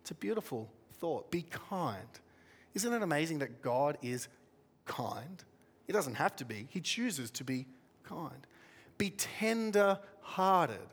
It's 0.01 0.11
a 0.11 0.17
beautiful 0.17 0.69
thought. 0.95 1.31
Be 1.31 1.43
kind. 1.43 2.03
Isn't 2.75 2.93
it 2.93 3.01
amazing 3.01 3.39
that 3.39 3.63
God 3.63 3.97
is 4.03 4.27
kind? 4.87 5.45
He 5.87 5.93
doesn't 5.93 6.17
have 6.17 6.35
to 6.35 6.45
be, 6.45 6.67
He 6.69 6.81
chooses 6.81 7.31
to 7.31 7.45
be 7.45 7.67
kind. 8.03 8.45
Be 8.99 9.11
tender 9.11 10.01
hearted 10.21 10.89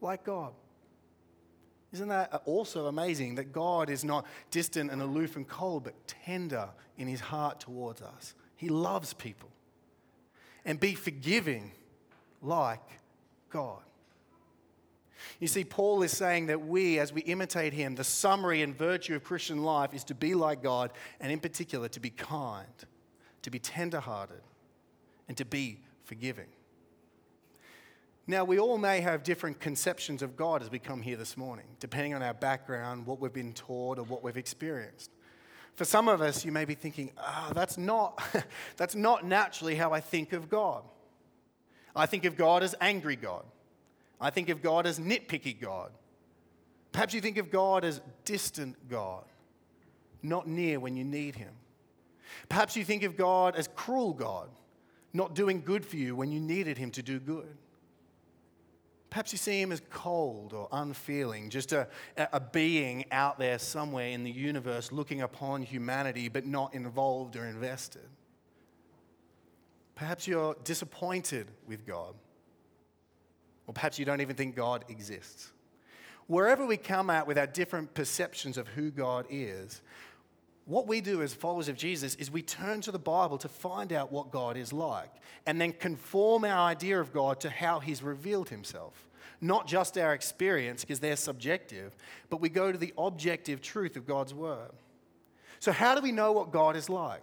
like 0.00 0.22
God. 0.22 0.52
Isn't 1.92 2.08
that 2.08 2.42
also 2.46 2.86
amazing 2.86 3.34
that 3.34 3.52
God 3.52 3.90
is 3.90 4.04
not 4.04 4.26
distant 4.50 4.90
and 4.90 5.02
aloof 5.02 5.36
and 5.36 5.46
cold, 5.46 5.84
but 5.84 5.94
tender 6.06 6.68
in 6.96 7.06
his 7.06 7.20
heart 7.20 7.60
towards 7.60 8.00
us? 8.00 8.34
He 8.56 8.68
loves 8.68 9.12
people. 9.12 9.50
And 10.64 10.80
be 10.80 10.94
forgiving 10.94 11.72
like 12.40 12.80
God. 13.50 13.82
You 15.38 15.48
see, 15.48 15.64
Paul 15.64 16.02
is 16.02 16.16
saying 16.16 16.46
that 16.46 16.66
we, 16.66 16.98
as 16.98 17.12
we 17.12 17.20
imitate 17.22 17.72
him, 17.72 17.94
the 17.94 18.04
summary 18.04 18.62
and 18.62 18.76
virtue 18.76 19.14
of 19.14 19.24
Christian 19.24 19.62
life 19.62 19.94
is 19.94 20.04
to 20.04 20.14
be 20.14 20.34
like 20.34 20.62
God, 20.62 20.92
and 21.20 21.30
in 21.30 21.40
particular, 21.40 21.88
to 21.88 22.00
be 22.00 22.10
kind, 22.10 22.66
to 23.42 23.50
be 23.50 23.58
tenderhearted, 23.58 24.42
and 25.28 25.36
to 25.36 25.44
be 25.44 25.80
forgiving. 26.04 26.48
Now, 28.26 28.44
we 28.44 28.60
all 28.60 28.78
may 28.78 29.00
have 29.00 29.24
different 29.24 29.58
conceptions 29.58 30.22
of 30.22 30.36
God 30.36 30.62
as 30.62 30.70
we 30.70 30.78
come 30.78 31.02
here 31.02 31.16
this 31.16 31.36
morning, 31.36 31.66
depending 31.80 32.14
on 32.14 32.22
our 32.22 32.34
background, 32.34 33.04
what 33.04 33.20
we've 33.20 33.32
been 33.32 33.52
taught, 33.52 33.98
or 33.98 34.04
what 34.04 34.22
we've 34.22 34.36
experienced. 34.36 35.10
For 35.74 35.84
some 35.84 36.06
of 36.06 36.20
us, 36.20 36.44
you 36.44 36.52
may 36.52 36.64
be 36.64 36.74
thinking, 36.74 37.10
ah, 37.18 37.48
oh, 37.50 37.52
that's, 37.52 37.76
not, 37.76 38.22
that's 38.76 38.94
not 38.94 39.24
naturally 39.24 39.74
how 39.74 39.92
I 39.92 40.00
think 40.00 40.32
of 40.32 40.48
God. 40.48 40.84
I 41.96 42.06
think 42.06 42.24
of 42.24 42.36
God 42.36 42.62
as 42.62 42.74
angry 42.80 43.16
God. 43.16 43.44
I 44.20 44.30
think 44.30 44.50
of 44.50 44.62
God 44.62 44.86
as 44.86 45.00
nitpicky 45.00 45.58
God. 45.58 45.90
Perhaps 46.92 47.14
you 47.14 47.20
think 47.20 47.38
of 47.38 47.50
God 47.50 47.84
as 47.84 48.00
distant 48.24 48.88
God, 48.88 49.24
not 50.22 50.46
near 50.46 50.78
when 50.78 50.94
you 50.94 51.04
need 51.04 51.34
Him. 51.34 51.52
Perhaps 52.48 52.76
you 52.76 52.84
think 52.84 53.02
of 53.02 53.16
God 53.16 53.56
as 53.56 53.68
cruel 53.74 54.12
God, 54.12 54.48
not 55.12 55.34
doing 55.34 55.62
good 55.62 55.84
for 55.84 55.96
you 55.96 56.14
when 56.14 56.30
you 56.30 56.38
needed 56.38 56.78
Him 56.78 56.92
to 56.92 57.02
do 57.02 57.18
good. 57.18 57.56
Perhaps 59.12 59.32
you 59.32 59.36
see 59.36 59.60
Him 59.60 59.72
as 59.72 59.82
cold 59.90 60.54
or 60.54 60.68
unfeeling, 60.72 61.50
just 61.50 61.72
a, 61.72 61.86
a 62.16 62.40
being 62.40 63.04
out 63.12 63.38
there 63.38 63.58
somewhere 63.58 64.06
in 64.06 64.24
the 64.24 64.30
universe 64.30 64.90
looking 64.90 65.20
upon 65.20 65.60
humanity 65.60 66.30
but 66.30 66.46
not 66.46 66.72
involved 66.72 67.36
or 67.36 67.44
invested. 67.44 68.08
Perhaps 69.96 70.26
you're 70.26 70.56
disappointed 70.64 71.48
with 71.66 71.86
God 71.86 72.14
or 73.66 73.74
perhaps 73.74 73.98
you 73.98 74.06
don't 74.06 74.22
even 74.22 74.34
think 74.34 74.56
God 74.56 74.86
exists. 74.88 75.52
Wherever 76.26 76.64
we 76.64 76.78
come 76.78 77.10
at 77.10 77.26
with 77.26 77.36
our 77.36 77.46
different 77.46 77.92
perceptions 77.92 78.56
of 78.56 78.66
who 78.68 78.90
God 78.90 79.26
is, 79.28 79.82
what 80.64 80.86
we 80.86 81.00
do 81.00 81.22
as 81.22 81.34
followers 81.34 81.68
of 81.68 81.76
Jesus 81.76 82.14
is 82.16 82.30
we 82.30 82.42
turn 82.42 82.80
to 82.82 82.92
the 82.92 82.98
Bible 82.98 83.38
to 83.38 83.48
find 83.48 83.92
out 83.92 84.12
what 84.12 84.30
God 84.30 84.56
is 84.56 84.72
like 84.72 85.10
and 85.46 85.60
then 85.60 85.72
conform 85.72 86.44
our 86.44 86.68
idea 86.68 87.00
of 87.00 87.12
God 87.12 87.40
to 87.40 87.50
how 87.50 87.80
He's 87.80 88.02
revealed 88.02 88.48
Himself. 88.48 89.08
Not 89.40 89.66
just 89.66 89.98
our 89.98 90.14
experience, 90.14 90.82
because 90.82 91.00
they're 91.00 91.16
subjective, 91.16 91.96
but 92.30 92.40
we 92.40 92.48
go 92.48 92.70
to 92.70 92.78
the 92.78 92.94
objective 92.96 93.60
truth 93.60 93.96
of 93.96 94.06
God's 94.06 94.32
Word. 94.32 94.70
So, 95.58 95.72
how 95.72 95.96
do 95.96 96.00
we 96.00 96.12
know 96.12 96.30
what 96.30 96.52
God 96.52 96.76
is 96.76 96.88
like? 96.88 97.22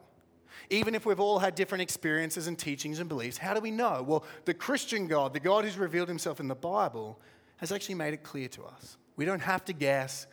Even 0.69 0.95
if 0.95 1.05
we've 1.05 1.19
all 1.19 1.39
had 1.39 1.55
different 1.55 1.81
experiences 1.81 2.47
and 2.47 2.59
teachings 2.59 2.99
and 2.99 3.07
beliefs, 3.07 3.37
how 3.37 3.53
do 3.53 3.61
we 3.61 3.71
know? 3.71 4.03
Well, 4.05 4.25
the 4.45 4.53
Christian 4.53 5.07
God, 5.07 5.33
the 5.33 5.39
God 5.39 5.63
who's 5.63 5.77
revealed 5.77 6.09
himself 6.09 6.39
in 6.39 6.47
the 6.47 6.55
Bible, 6.55 7.17
has 7.57 7.71
actually 7.71 7.95
made 7.95 8.13
it 8.13 8.23
clear 8.23 8.47
to 8.49 8.63
us. 8.63 8.97
We 9.15 9.25
don't 9.25 9.41
have 9.41 9.65
to 9.65 9.73
guess. 9.73 10.27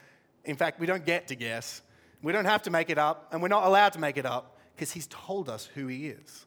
In 0.44 0.56
fact, 0.56 0.78
we 0.78 0.86
don't 0.86 1.04
get 1.06 1.28
to 1.28 1.34
guess. 1.36 1.82
We 2.26 2.32
don't 2.32 2.46
have 2.46 2.62
to 2.62 2.72
make 2.72 2.90
it 2.90 2.98
up, 2.98 3.28
and 3.30 3.40
we're 3.40 3.46
not 3.46 3.68
allowed 3.68 3.92
to 3.92 4.00
make 4.00 4.16
it 4.16 4.26
up 4.26 4.58
because 4.74 4.90
he's 4.90 5.06
told 5.06 5.48
us 5.48 5.66
who 5.76 5.86
he 5.86 6.08
is. 6.08 6.44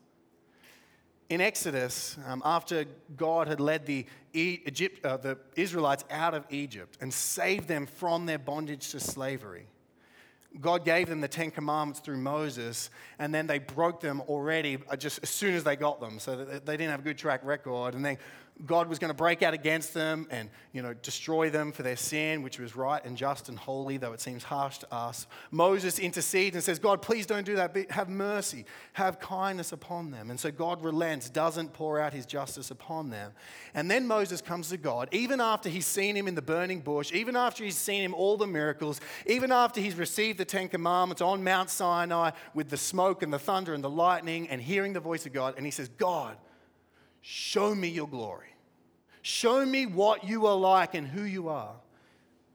In 1.29 1.39
Exodus, 1.39 2.17
um, 2.27 2.41
after 2.43 2.83
God 3.15 3.47
had 3.47 3.61
led 3.61 3.85
the, 3.85 4.05
Egypt, 4.33 5.05
uh, 5.05 5.15
the 5.15 5.37
Israelites 5.55 6.03
out 6.11 6.33
of 6.33 6.43
Egypt 6.49 6.97
and 6.99 7.13
saved 7.13 7.69
them 7.69 7.85
from 7.85 8.25
their 8.25 8.37
bondage 8.37 8.89
to 8.89 8.99
slavery, 8.99 9.67
God 10.59 10.83
gave 10.83 11.07
them 11.07 11.21
the 11.21 11.29
Ten 11.29 11.49
Commandments 11.49 12.01
through 12.01 12.17
Moses, 12.17 12.89
and 13.17 13.33
then 13.33 13.47
they 13.47 13.59
broke 13.59 14.01
them 14.01 14.19
already 14.27 14.79
uh, 14.89 14.97
just 14.97 15.21
as 15.23 15.29
soon 15.29 15.53
as 15.53 15.63
they 15.63 15.77
got 15.77 16.01
them. 16.01 16.19
So 16.19 16.43
they 16.43 16.75
didn't 16.75 16.91
have 16.91 16.99
a 16.99 17.03
good 17.03 17.17
track 17.17 17.39
record. 17.45 17.95
And 17.95 18.03
then 18.03 18.17
God 18.65 18.89
was 18.89 18.99
going 18.99 19.09
to 19.09 19.15
break 19.15 19.41
out 19.41 19.53
against 19.53 19.93
them 19.93 20.27
and, 20.29 20.49
you 20.73 20.81
know, 20.81 20.93
destroy 20.93 21.49
them 21.49 21.71
for 21.71 21.81
their 21.81 21.95
sin, 21.95 22.43
which 22.43 22.59
was 22.59 22.75
right 22.75 23.03
and 23.05 23.15
just 23.15 23.47
and 23.47 23.57
holy, 23.57 23.95
though 23.97 24.11
it 24.11 24.19
seems 24.19 24.43
harsh 24.43 24.79
to 24.79 24.93
us. 24.93 25.27
Moses 25.49 25.97
intercedes 25.97 26.55
and 26.55 26.63
says, 26.63 26.77
God, 26.77 27.01
please 27.01 27.25
don't 27.25 27.45
do 27.45 27.55
that. 27.55 27.75
Have 27.91 28.09
mercy. 28.09 28.65
Have 28.93 29.19
kindness 29.19 29.71
upon 29.71 30.11
them. 30.11 30.29
And 30.29 30.37
so 30.37 30.51
God 30.51 30.83
relents, 30.83 31.29
doesn't 31.29 31.71
pour 31.71 31.99
out 32.01 32.11
his 32.11 32.25
justice 32.25 32.69
upon 32.69 33.09
them. 33.09 33.31
And 33.73 33.89
then 33.89 34.05
Moses 34.07 34.41
comes 34.41 34.69
to 34.69 34.77
God, 34.77 35.07
even 35.13 35.39
after 35.39 35.69
he's 35.69 35.87
seen 35.87 36.17
him 36.17 36.27
in 36.27 36.35
the 36.35 36.41
burning 36.41 36.81
bush, 36.81 37.13
even 37.13 37.37
after 37.37 37.63
he's 37.63 37.77
seen 37.77 38.03
him 38.03 38.13
all 38.13 38.35
the 38.35 38.47
miracles, 38.47 38.99
even 39.25 39.51
after 39.51 39.79
he's 39.79 39.95
received 39.95 40.37
the 40.37 40.45
Ten 40.45 40.67
Commandments 40.67 41.21
on 41.21 41.43
Mount 41.43 41.69
Sinai 41.69 42.31
with 42.53 42.69
the 42.69 42.77
smoke 42.77 43.23
and 43.23 43.31
the 43.31 43.39
thunder 43.39 43.73
and 43.73 43.83
the 43.83 43.89
lightning 43.89 44.49
and 44.49 44.61
hearing 44.61 44.91
the 44.91 44.99
voice 44.99 45.25
of 45.25 45.31
God. 45.31 45.53
And 45.55 45.65
he 45.65 45.71
says, 45.71 45.87
God, 45.87 46.35
Show 47.21 47.75
me 47.75 47.89
your 47.89 48.07
glory. 48.07 48.55
Show 49.21 49.65
me 49.65 49.85
what 49.85 50.23
you 50.23 50.45
are 50.45 50.55
like 50.55 50.95
and 50.95 51.07
who 51.07 51.23
you 51.23 51.49
are. 51.49 51.75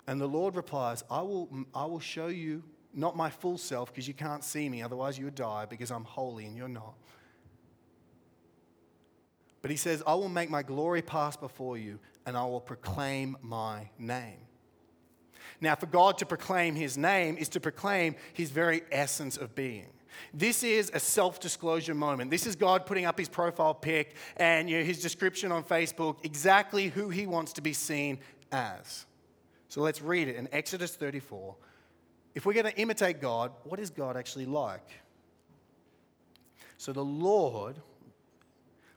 And 0.07 0.21
the 0.21 0.27
Lord 0.27 0.57
replies, 0.57 1.05
I 1.11 1.23
will, 1.23 1.49
I 1.75 1.87
will 1.87 2.01
show 2.01 2.29
you 2.29 2.63
not 2.93 3.17
my 3.17 3.31
full 3.31 3.59
self 3.59 3.93
because 3.93 4.07
you 4.07 4.15
can't 4.15 4.45
see 4.45 4.69
me, 4.69 4.83
otherwise 4.83 5.19
you 5.19 5.25
would 5.27 5.35
die 5.35 5.67
because 5.67 5.91
I'm 5.91 6.05
holy 6.05 6.47
and 6.47 6.57
you're 6.57 6.69
not. 6.69 6.95
But 9.63 9.71
he 9.71 9.77
says, 9.77 10.03
I 10.07 10.15
will 10.15 10.29
make 10.29 10.51
my 10.51 10.63
glory 10.63 11.01
pass 11.01 11.37
before 11.37 11.79
you, 11.79 11.99
and 12.27 12.37
I 12.37 12.45
will 12.45 12.61
proclaim 12.61 13.37
my 13.41 13.89
name. 13.99 14.37
Now, 15.61 15.75
for 15.75 15.87
God 15.87 16.19
to 16.19 16.27
proclaim 16.27 16.75
his 16.75 16.99
name 16.99 17.39
is 17.39 17.49
to 17.51 17.61
proclaim 17.61 18.17
his 18.35 18.51
very 18.51 18.83
essence 18.93 19.39
of 19.39 19.55
being. 19.55 19.89
This 20.33 20.63
is 20.63 20.91
a 20.95 21.01
self 21.01 21.41
disclosure 21.41 21.95
moment. 21.95 22.31
This 22.31 22.47
is 22.47 22.57
God 22.57 22.87
putting 22.87 23.07
up 23.07 23.19
his 23.19 23.29
profile 23.29 23.75
pic 23.75 24.15
and 24.37 24.69
you 24.69 24.79
know, 24.79 24.85
his 24.85 25.01
description 25.01 25.53
on 25.53 25.65
Facebook, 25.65 26.19
exactly 26.25 26.89
who 26.89 27.09
he 27.09 27.27
wants 27.27 27.53
to 27.55 27.63
be 27.63 27.73
seen 27.73 28.19
as. 28.53 29.07
So 29.69 29.81
let's 29.81 30.01
read 30.01 30.29
it 30.29 30.37
in 30.37 30.49
Exodus 30.53 30.95
34. 30.97 31.55
If 32.35 32.47
we're 32.47 32.53
going 32.53 32.67
to 32.67 32.77
imitate 32.77 33.21
God, 33.21 33.53
what 33.65 33.79
is 33.79 33.91
God 33.91 34.17
actually 34.17 34.47
like? 34.47 34.89
So 36.79 36.93
the 36.93 37.05
Lord 37.05 37.77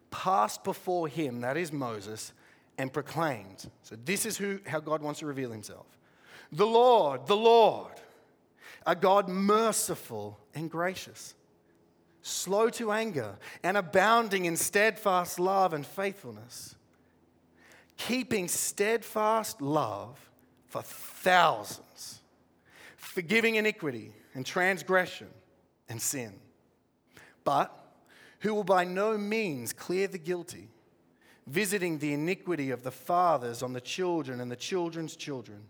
passed 0.10 0.64
before 0.64 1.08
him, 1.08 1.42
that 1.42 1.58
is 1.58 1.72
Moses, 1.72 2.34
and 2.78 2.92
proclaimed. 2.92 3.70
So 3.84 3.96
this 4.06 4.26
is 4.26 4.38
who, 4.38 4.60
how 4.66 4.80
God 4.80 5.02
wants 5.02 5.20
to 5.20 5.26
reveal 5.26 5.52
himself. 5.52 5.86
The 6.52 6.66
Lord, 6.66 7.28
the 7.28 7.36
Lord, 7.36 7.94
a 8.88 8.96
God 8.96 9.28
merciful 9.28 10.40
and 10.56 10.72
gracious, 10.72 11.36
slow 12.22 12.70
to 12.70 12.94
anger, 12.94 13.36
and 13.62 13.76
abounding 13.76 14.46
in 14.46 14.56
steadfast 14.56 15.40
love 15.42 15.74
and 15.74 15.86
faithfulness, 15.86 16.76
keeping 17.98 18.48
steadfast 18.48 19.62
love 19.62 20.18
for 20.68 20.82
thousands, 20.82 22.22
forgiving 22.96 23.56
iniquity 23.56 24.14
and 24.34 24.46
transgression 24.46 25.28
and 25.90 26.02
sin, 26.02 26.34
but 27.44 27.78
who 28.40 28.54
will 28.54 28.64
by 28.64 28.86
no 28.86 29.18
means 29.18 29.74
clear 29.74 30.08
the 30.08 30.18
guilty, 30.18 30.70
visiting 31.46 31.98
the 31.98 32.14
iniquity 32.14 32.72
of 32.72 32.84
the 32.84 32.92
fathers 32.92 33.62
on 33.62 33.74
the 33.74 33.82
children 33.82 34.40
and 34.40 34.50
the 34.50 34.56
children's 34.56 35.18
children 35.18 35.64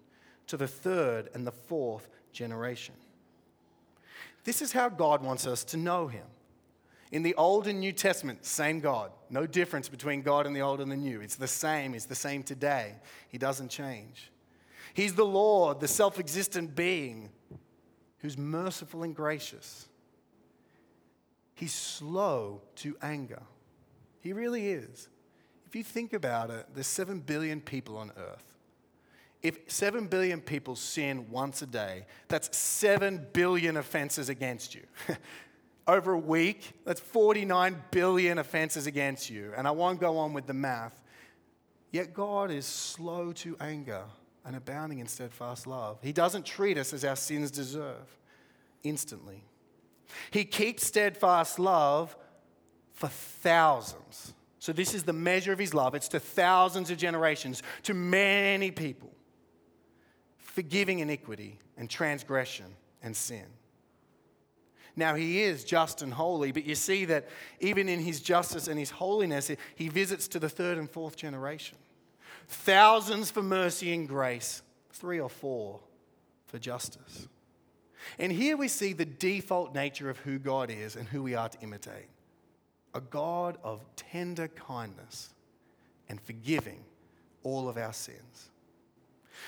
to 0.46 0.56
the 0.56 0.68
third 0.68 1.30
and 1.34 1.48
the 1.48 1.52
fourth 1.52 2.10
generation. 2.32 2.94
This 4.48 4.62
is 4.62 4.72
how 4.72 4.88
God 4.88 5.22
wants 5.24 5.46
us 5.46 5.66
to 5.66 5.78
know 5.78 6.08
Him. 6.08 6.24
In 7.12 7.22
the 7.22 7.36
Old 7.36 7.68
and 7.68 7.82
New 7.82 7.92
Testament, 7.92 8.46
same 8.46 8.80
God. 8.80 9.12
No 9.30 9.46
difference 9.46 9.90
between 9.90 10.22
God 10.22 10.48
and 10.48 10.56
the 10.56 10.62
Old 10.62 10.80
and 10.80 10.90
the 10.90 10.96
New. 10.96 11.20
It's 11.20 11.36
the 11.36 11.50
same. 11.50 11.94
It's 11.94 12.06
the 12.06 12.16
same 12.16 12.44
today. 12.44 12.94
He 13.28 13.38
doesn't 13.38 13.68
change. 13.68 14.32
He's 14.94 15.16
the 15.16 15.26
Lord, 15.26 15.82
the 15.82 15.88
self 15.90 16.18
existent 16.18 16.78
being 16.78 17.30
who's 18.20 18.38
merciful 18.38 19.04
and 19.04 19.14
gracious. 19.14 19.90
He's 21.54 21.74
slow 21.74 22.62
to 22.78 22.96
anger. 23.02 23.42
He 24.22 24.32
really 24.32 24.70
is. 24.70 25.10
If 25.66 25.76
you 25.76 25.84
think 25.84 26.14
about 26.14 26.52
it, 26.52 26.68
there's 26.74 26.88
7 26.88 27.20
billion 27.20 27.60
people 27.60 27.98
on 27.98 28.14
earth. 28.16 28.57
If 29.48 29.60
7 29.68 30.08
billion 30.08 30.42
people 30.42 30.76
sin 30.76 31.32
once 31.32 31.62
a 31.62 31.66
day, 31.66 32.06
that's 32.28 32.56
7 32.58 33.28
billion 33.32 33.78
offenses 33.78 34.28
against 34.28 34.76
you. 34.76 34.82
Over 35.88 36.16
a 36.16 36.20
week, 36.20 36.74
that's 36.84 37.00
49 37.00 37.82
billion 37.92 38.40
offenses 38.40 38.88
against 38.88 39.30
you. 39.30 39.54
And 39.56 39.66
I 39.66 39.72
won't 39.72 40.02
go 40.02 40.18
on 40.18 40.34
with 40.34 40.48
the 40.48 40.54
math. 40.54 41.02
Yet 41.92 42.14
God 42.14 42.52
is 42.52 42.66
slow 42.66 43.32
to 43.32 43.56
anger 43.62 44.04
and 44.44 44.54
abounding 44.54 45.00
in 45.00 45.08
steadfast 45.08 45.66
love. 45.66 45.98
He 46.02 46.12
doesn't 46.12 46.46
treat 46.46 46.78
us 46.78 46.92
as 46.92 47.06
our 47.06 47.16
sins 47.16 47.50
deserve 47.50 48.18
instantly. 48.84 49.46
He 50.30 50.44
keeps 50.44 50.86
steadfast 50.86 51.58
love 51.58 52.18
for 52.92 53.08
thousands. 53.08 54.34
So, 54.60 54.74
this 54.74 54.94
is 54.94 55.04
the 55.04 55.14
measure 55.14 55.54
of 55.54 55.60
his 55.60 55.74
love. 55.74 55.96
It's 55.96 56.10
to 56.10 56.20
thousands 56.20 56.92
of 56.92 56.98
generations, 56.98 57.64
to 57.84 57.94
many 57.94 58.72
people 58.72 59.14
forgiving 60.58 60.98
iniquity 60.98 61.60
and 61.78 61.88
transgression 61.88 62.66
and 63.04 63.16
sin. 63.16 63.46
Now, 64.96 65.14
he 65.14 65.44
is 65.44 65.64
just 65.64 66.02
and 66.02 66.12
holy, 66.12 66.52
but 66.52 66.66
you 66.66 66.74
see 66.74 67.06
that 67.06 67.30
even 67.60 67.88
in 67.88 68.00
his 68.00 68.22
justice 68.22 68.68
and 68.68 68.80
his 68.80 68.90
holiness, 68.90 69.52
he 69.76 69.88
visits 69.88 70.28
to 70.30 70.40
the 70.40 70.50
third 70.50 70.80
and 70.80 70.90
fourth 70.90 71.16
generation. 71.16 71.78
Thousands 72.48 73.30
for 73.30 73.44
mercy 73.44 73.94
and 73.94 74.08
grace, 74.08 74.64
three 74.94 75.20
or 75.20 75.30
four 75.30 75.80
for 76.48 76.58
justice. 76.58 77.28
And 78.18 78.32
here 78.32 78.58
we 78.58 78.68
see 78.68 78.94
the 78.94 79.06
default 79.06 79.76
nature 79.76 80.10
of 80.10 80.18
who 80.18 80.40
God 80.40 80.72
is 80.72 80.96
and 80.96 81.08
who 81.08 81.22
we 81.22 81.36
are 81.36 81.50
to 81.50 81.62
imitate 81.62 82.10
a 82.96 83.02
God 83.02 83.60
of 83.64 83.86
tender 83.96 84.48
kindness 84.48 85.36
and 86.10 86.20
forgiving 86.20 86.84
all 87.44 87.70
of 87.70 87.78
our 87.78 87.94
sins. 87.94 88.50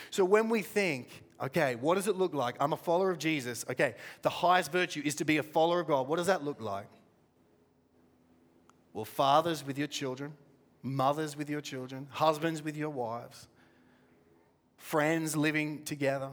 So 0.09 0.25
when 0.25 0.49
we 0.49 0.61
think, 0.61 1.23
okay, 1.41 1.75
what 1.75 1.95
does 1.95 2.07
it 2.07 2.15
look 2.15 2.33
like? 2.33 2.55
I'm 2.59 2.73
a 2.73 2.77
follower 2.77 3.11
of 3.11 3.19
Jesus. 3.19 3.65
Okay, 3.69 3.95
the 4.21 4.29
highest 4.29 4.71
virtue 4.71 5.01
is 5.03 5.15
to 5.15 5.25
be 5.25 5.37
a 5.37 5.43
follower 5.43 5.81
of 5.81 5.87
God. 5.87 6.07
What 6.07 6.17
does 6.17 6.27
that 6.27 6.43
look 6.43 6.61
like? 6.61 6.87
Well, 8.93 9.05
fathers 9.05 9.65
with 9.65 9.77
your 9.77 9.87
children, 9.87 10.33
mothers 10.81 11.37
with 11.37 11.49
your 11.49 11.61
children, 11.61 12.07
husbands 12.09 12.63
with 12.63 12.75
your 12.75 12.89
wives, 12.89 13.47
friends 14.77 15.35
living 15.35 15.83
together, 15.83 16.29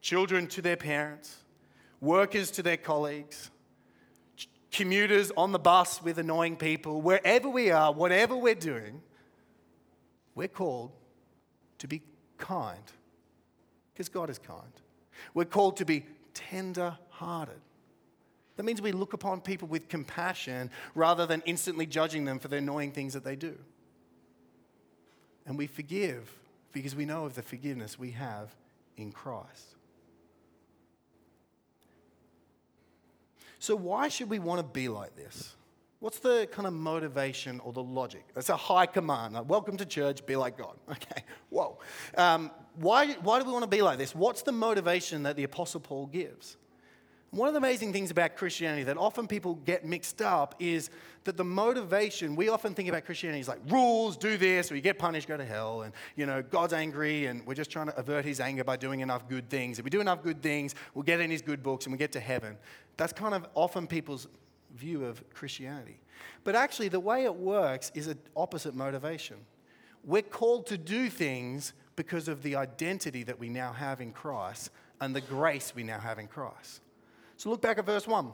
children 0.00 0.46
to 0.48 0.62
their 0.62 0.76
parents, 0.76 1.36
workers 2.00 2.50
to 2.52 2.62
their 2.62 2.76
colleagues, 2.76 3.50
commuters 4.70 5.30
on 5.36 5.52
the 5.52 5.58
bus 5.58 6.02
with 6.02 6.18
annoying 6.18 6.56
people, 6.56 7.00
wherever 7.02 7.48
we 7.48 7.70
are, 7.70 7.92
whatever 7.92 8.36
we're 8.36 8.54
doing, 8.54 9.02
we're 10.34 10.48
called 10.48 10.92
to 11.78 11.88
be 11.88 12.00
kind 12.38 12.82
because 13.92 14.08
God 14.08 14.30
is 14.30 14.38
kind. 14.38 14.72
We're 15.34 15.44
called 15.44 15.76
to 15.78 15.84
be 15.84 16.06
tender 16.34 16.96
hearted. 17.10 17.60
That 18.56 18.64
means 18.64 18.82
we 18.82 18.92
look 18.92 19.12
upon 19.12 19.40
people 19.40 19.68
with 19.68 19.88
compassion 19.88 20.70
rather 20.94 21.26
than 21.26 21.42
instantly 21.46 21.86
judging 21.86 22.24
them 22.24 22.38
for 22.38 22.48
the 22.48 22.56
annoying 22.56 22.92
things 22.92 23.14
that 23.14 23.24
they 23.24 23.36
do. 23.36 23.56
And 25.46 25.56
we 25.56 25.66
forgive 25.66 26.30
because 26.72 26.94
we 26.94 27.04
know 27.04 27.24
of 27.24 27.34
the 27.34 27.42
forgiveness 27.42 27.98
we 27.98 28.12
have 28.12 28.54
in 28.96 29.12
Christ. 29.12 29.76
So, 33.58 33.74
why 33.74 34.08
should 34.08 34.30
we 34.30 34.38
want 34.38 34.60
to 34.60 34.64
be 34.64 34.88
like 34.88 35.16
this? 35.16 35.54
What's 36.00 36.20
the 36.20 36.48
kind 36.52 36.68
of 36.68 36.74
motivation 36.74 37.58
or 37.60 37.72
the 37.72 37.82
logic? 37.82 38.24
That's 38.32 38.50
a 38.50 38.56
high 38.56 38.86
command. 38.86 39.34
Like, 39.34 39.48
Welcome 39.48 39.76
to 39.78 39.86
church, 39.86 40.24
be 40.26 40.36
like 40.36 40.56
God. 40.56 40.76
Okay, 40.90 41.24
whoa. 41.50 41.78
Um, 42.16 42.50
why, 42.76 43.14
why 43.14 43.40
do 43.40 43.44
we 43.44 43.52
want 43.52 43.64
to 43.64 43.68
be 43.68 43.82
like 43.82 43.98
this? 43.98 44.14
What's 44.14 44.42
the 44.42 44.52
motivation 44.52 45.24
that 45.24 45.34
the 45.36 45.42
Apostle 45.44 45.80
Paul 45.80 46.06
gives? 46.06 46.56
One 47.30 47.46
of 47.46 47.52
the 47.52 47.58
amazing 47.58 47.92
things 47.92 48.10
about 48.10 48.36
Christianity 48.36 48.84
that 48.84 48.96
often 48.96 49.26
people 49.26 49.56
get 49.56 49.84
mixed 49.84 50.22
up 50.22 50.54
is 50.60 50.88
that 51.24 51.36
the 51.36 51.44
motivation, 51.44 52.36
we 52.36 52.48
often 52.48 52.74
think 52.74 52.88
about 52.88 53.04
Christianity 53.04 53.40
is 53.40 53.48
like 53.48 53.60
rules, 53.68 54.16
do 54.16 54.38
this, 54.38 54.72
or 54.72 54.76
you 54.76 54.80
get 54.80 54.98
punished, 54.98 55.28
go 55.28 55.36
to 55.36 55.44
hell, 55.44 55.82
and 55.82 55.92
you 56.16 56.24
know, 56.24 56.42
God's 56.42 56.72
angry, 56.72 57.26
and 57.26 57.44
we're 57.46 57.54
just 57.54 57.70
trying 57.70 57.88
to 57.88 57.98
avert 57.98 58.24
his 58.24 58.40
anger 58.40 58.64
by 58.64 58.76
doing 58.76 59.00
enough 59.00 59.28
good 59.28 59.50
things. 59.50 59.78
If 59.78 59.84
we 59.84 59.90
do 59.90 60.00
enough 60.00 60.22
good 60.22 60.40
things, 60.42 60.74
we'll 60.94 61.02
get 61.02 61.20
in 61.20 61.30
his 61.30 61.42
good 61.42 61.62
books 61.62 61.84
and 61.84 61.92
we 61.92 61.98
get 61.98 62.12
to 62.12 62.20
heaven. 62.20 62.56
That's 62.96 63.12
kind 63.12 63.34
of 63.34 63.46
often 63.54 63.86
people's 63.86 64.26
view 64.78 65.04
of 65.04 65.22
Christianity. 65.34 66.00
But 66.44 66.54
actually, 66.54 66.88
the 66.88 67.00
way 67.00 67.24
it 67.24 67.34
works 67.34 67.92
is 67.94 68.06
an 68.06 68.18
opposite 68.36 68.74
motivation. 68.74 69.36
We're 70.04 70.22
called 70.22 70.66
to 70.68 70.78
do 70.78 71.10
things 71.10 71.72
because 71.96 72.28
of 72.28 72.42
the 72.42 72.56
identity 72.56 73.24
that 73.24 73.38
we 73.38 73.48
now 73.48 73.72
have 73.72 74.00
in 74.00 74.12
Christ 74.12 74.70
and 75.00 75.14
the 75.14 75.20
grace 75.20 75.72
we 75.74 75.82
now 75.82 75.98
have 75.98 76.18
in 76.18 76.28
Christ. 76.28 76.80
So 77.36 77.50
look 77.50 77.60
back 77.60 77.78
at 77.78 77.86
verse 77.86 78.06
1. 78.06 78.32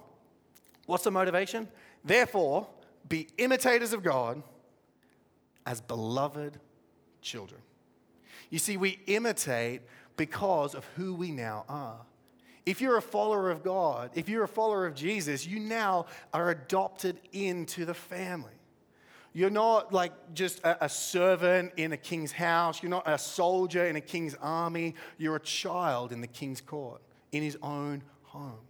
What's 0.86 1.04
the 1.04 1.10
motivation? 1.10 1.68
Therefore, 2.04 2.66
be 3.08 3.28
imitators 3.38 3.92
of 3.92 4.02
God 4.02 4.42
as 5.66 5.80
beloved 5.80 6.58
children. 7.22 7.60
You 8.50 8.58
see, 8.58 8.76
we 8.76 9.00
imitate 9.06 9.82
because 10.16 10.74
of 10.74 10.84
who 10.96 11.14
we 11.14 11.30
now 11.30 11.64
are. 11.68 12.00
If 12.66 12.80
you're 12.80 12.96
a 12.96 13.02
follower 13.02 13.50
of 13.50 13.62
God, 13.62 14.10
if 14.14 14.28
you're 14.28 14.44
a 14.44 14.48
follower 14.48 14.86
of 14.86 14.94
Jesus, 14.94 15.46
you 15.46 15.60
now 15.60 16.06
are 16.32 16.50
adopted 16.50 17.20
into 17.32 17.84
the 17.84 17.94
family. 17.94 18.50
You're 19.34 19.50
not 19.50 19.92
like 19.92 20.12
just 20.32 20.60
a, 20.62 20.88
servant 20.88 21.72
in 21.76 21.92
a 21.92 21.96
king's 21.96 22.30
house. 22.30 22.82
You're 22.82 22.90
not 22.90 23.02
a 23.06 23.18
soldier 23.18 23.84
in 23.86 23.96
a 23.96 24.00
king's 24.00 24.36
army. 24.40 24.94
You're 25.18 25.36
a 25.36 25.40
child 25.40 26.12
in 26.12 26.20
the 26.20 26.28
king's 26.28 26.60
court, 26.60 27.02
in 27.32 27.42
his 27.42 27.58
own 27.60 28.02
home. 28.22 28.60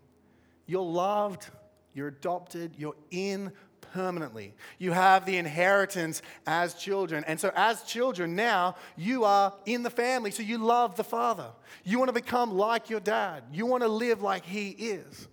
You're 0.66 0.82
loved, 0.82 1.48
you're 1.92 2.08
adopted, 2.08 2.72
you're 2.78 2.96
in 3.10 3.52
permanently. 3.92 4.54
You 4.78 4.92
have 4.92 5.26
the 5.26 5.36
inheritance 5.36 6.22
as 6.46 6.74
children. 6.74 7.24
And 7.26 7.38
so, 7.38 7.52
as 7.54 7.82
children, 7.82 8.34
now 8.36 8.76
you 8.96 9.24
are 9.24 9.52
in 9.66 9.82
the 9.82 9.90
family, 9.90 10.30
so 10.30 10.42
you 10.42 10.58
love 10.58 10.96
the 10.96 11.04
Father. 11.04 11.48
You 11.84 11.98
want 11.98 12.08
to 12.08 12.14
become 12.14 12.52
like 12.52 12.90
your 12.90 13.00
dad, 13.00 13.44
you 13.52 13.66
want 13.66 13.82
to 13.82 13.88
live 13.88 14.22
like 14.22 14.44
he 14.44 14.70
is. 14.70 15.28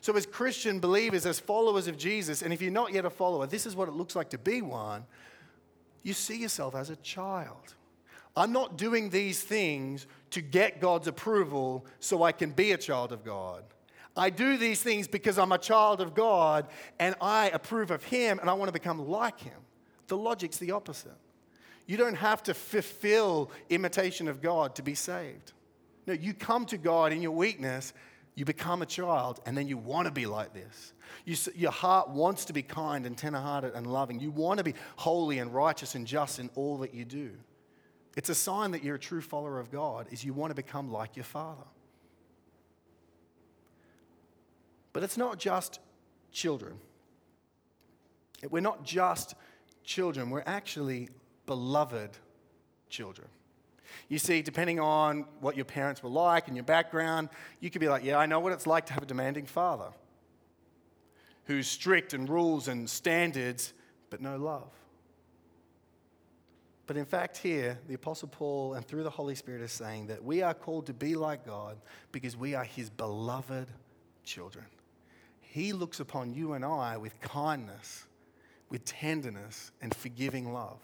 So, 0.00 0.16
as 0.16 0.26
Christian 0.26 0.80
believers, 0.80 1.26
as 1.26 1.38
followers 1.38 1.86
of 1.86 1.96
Jesus, 1.96 2.42
and 2.42 2.52
if 2.52 2.60
you're 2.60 2.72
not 2.72 2.92
yet 2.92 3.04
a 3.04 3.10
follower, 3.10 3.46
this 3.46 3.66
is 3.66 3.76
what 3.76 3.88
it 3.88 3.92
looks 3.92 4.16
like 4.16 4.30
to 4.30 4.38
be 4.38 4.60
one. 4.60 5.04
You 6.02 6.12
see 6.12 6.38
yourself 6.38 6.74
as 6.74 6.90
a 6.90 6.96
child. 6.96 7.74
I'm 8.36 8.52
not 8.52 8.76
doing 8.76 9.10
these 9.10 9.42
things 9.42 10.06
to 10.30 10.40
get 10.40 10.80
God's 10.80 11.06
approval 11.06 11.84
so 12.00 12.22
I 12.22 12.32
can 12.32 12.50
be 12.50 12.72
a 12.72 12.78
child 12.78 13.12
of 13.12 13.24
God. 13.24 13.62
I 14.16 14.30
do 14.30 14.56
these 14.56 14.82
things 14.82 15.08
because 15.08 15.38
I'm 15.38 15.52
a 15.52 15.58
child 15.58 16.00
of 16.00 16.14
God 16.14 16.66
and 16.98 17.14
I 17.20 17.48
approve 17.50 17.90
of 17.90 18.04
Him 18.04 18.38
and 18.38 18.50
I 18.50 18.52
want 18.52 18.68
to 18.68 18.72
become 18.72 19.08
like 19.08 19.40
Him. 19.40 19.58
The 20.08 20.16
logic's 20.16 20.58
the 20.58 20.72
opposite. 20.72 21.16
You 21.86 21.96
don't 21.96 22.16
have 22.16 22.42
to 22.44 22.54
fulfill 22.54 23.50
imitation 23.70 24.28
of 24.28 24.40
God 24.40 24.74
to 24.76 24.82
be 24.82 24.94
saved. 24.94 25.52
No, 26.06 26.12
you 26.12 26.34
come 26.34 26.66
to 26.66 26.78
God 26.78 27.12
in 27.12 27.22
your 27.22 27.32
weakness 27.32 27.92
you 28.34 28.44
become 28.44 28.80
a 28.80 28.86
child, 28.86 29.40
and 29.44 29.56
then 29.56 29.68
you 29.68 29.76
want 29.76 30.06
to 30.06 30.12
be 30.12 30.24
like 30.24 30.54
this. 30.54 30.94
You, 31.24 31.36
your 31.54 31.70
heart 31.70 32.08
wants 32.08 32.46
to 32.46 32.52
be 32.52 32.62
kind 32.62 33.04
and 33.04 33.16
tenderhearted 33.16 33.74
and 33.74 33.86
loving. 33.86 34.20
You 34.20 34.30
want 34.30 34.58
to 34.58 34.64
be 34.64 34.74
holy 34.96 35.38
and 35.38 35.52
righteous 35.54 35.94
and 35.94 36.06
just 36.06 36.38
in 36.38 36.48
all 36.54 36.78
that 36.78 36.94
you 36.94 37.04
do. 37.04 37.32
It's 38.16 38.30
a 38.30 38.34
sign 38.34 38.70
that 38.70 38.82
you're 38.82 38.94
a 38.94 39.00
true 39.00 39.20
follower 39.20 39.58
of 39.58 39.70
God, 39.70 40.06
is 40.10 40.24
you 40.24 40.32
want 40.32 40.50
to 40.50 40.54
become 40.54 40.90
like 40.90 41.16
your 41.16 41.24
Father. 41.24 41.64
But 44.92 45.02
it's 45.02 45.16
not 45.16 45.38
just 45.38 45.80
children. 46.30 46.78
We're 48.50 48.60
not 48.60 48.84
just 48.84 49.34
children, 49.84 50.30
we're 50.30 50.42
actually 50.46 51.08
beloved 51.46 52.10
children. 52.88 53.28
You 54.08 54.18
see, 54.18 54.42
depending 54.42 54.80
on 54.80 55.26
what 55.40 55.56
your 55.56 55.64
parents 55.64 56.02
were 56.02 56.10
like 56.10 56.48
and 56.48 56.56
your 56.56 56.64
background, 56.64 57.28
you 57.60 57.70
could 57.70 57.80
be 57.80 57.88
like, 57.88 58.04
yeah, 58.04 58.16
I 58.16 58.26
know 58.26 58.40
what 58.40 58.52
it's 58.52 58.66
like 58.66 58.86
to 58.86 58.92
have 58.92 59.02
a 59.02 59.06
demanding 59.06 59.46
father 59.46 59.92
who's 61.44 61.66
strict 61.66 62.14
and 62.14 62.28
rules 62.28 62.68
and 62.68 62.88
standards, 62.88 63.74
but 64.10 64.20
no 64.20 64.36
love. 64.36 64.70
But 66.86 66.96
in 66.96 67.04
fact, 67.04 67.38
here, 67.38 67.78
the 67.88 67.94
Apostle 67.94 68.28
Paul 68.28 68.74
and 68.74 68.86
through 68.86 69.02
the 69.02 69.10
Holy 69.10 69.34
Spirit 69.34 69.62
is 69.62 69.72
saying 69.72 70.08
that 70.08 70.22
we 70.22 70.42
are 70.42 70.54
called 70.54 70.86
to 70.86 70.92
be 70.92 71.14
like 71.14 71.46
God 71.46 71.78
because 72.10 72.36
we 72.36 72.54
are 72.54 72.64
his 72.64 72.90
beloved 72.90 73.68
children. 74.24 74.64
He 75.52 75.74
looks 75.74 76.00
upon 76.00 76.32
you 76.32 76.54
and 76.54 76.64
I 76.64 76.96
with 76.96 77.20
kindness, 77.20 78.06
with 78.70 78.86
tenderness, 78.86 79.70
and 79.82 79.94
forgiving 79.94 80.50
love. 80.50 80.80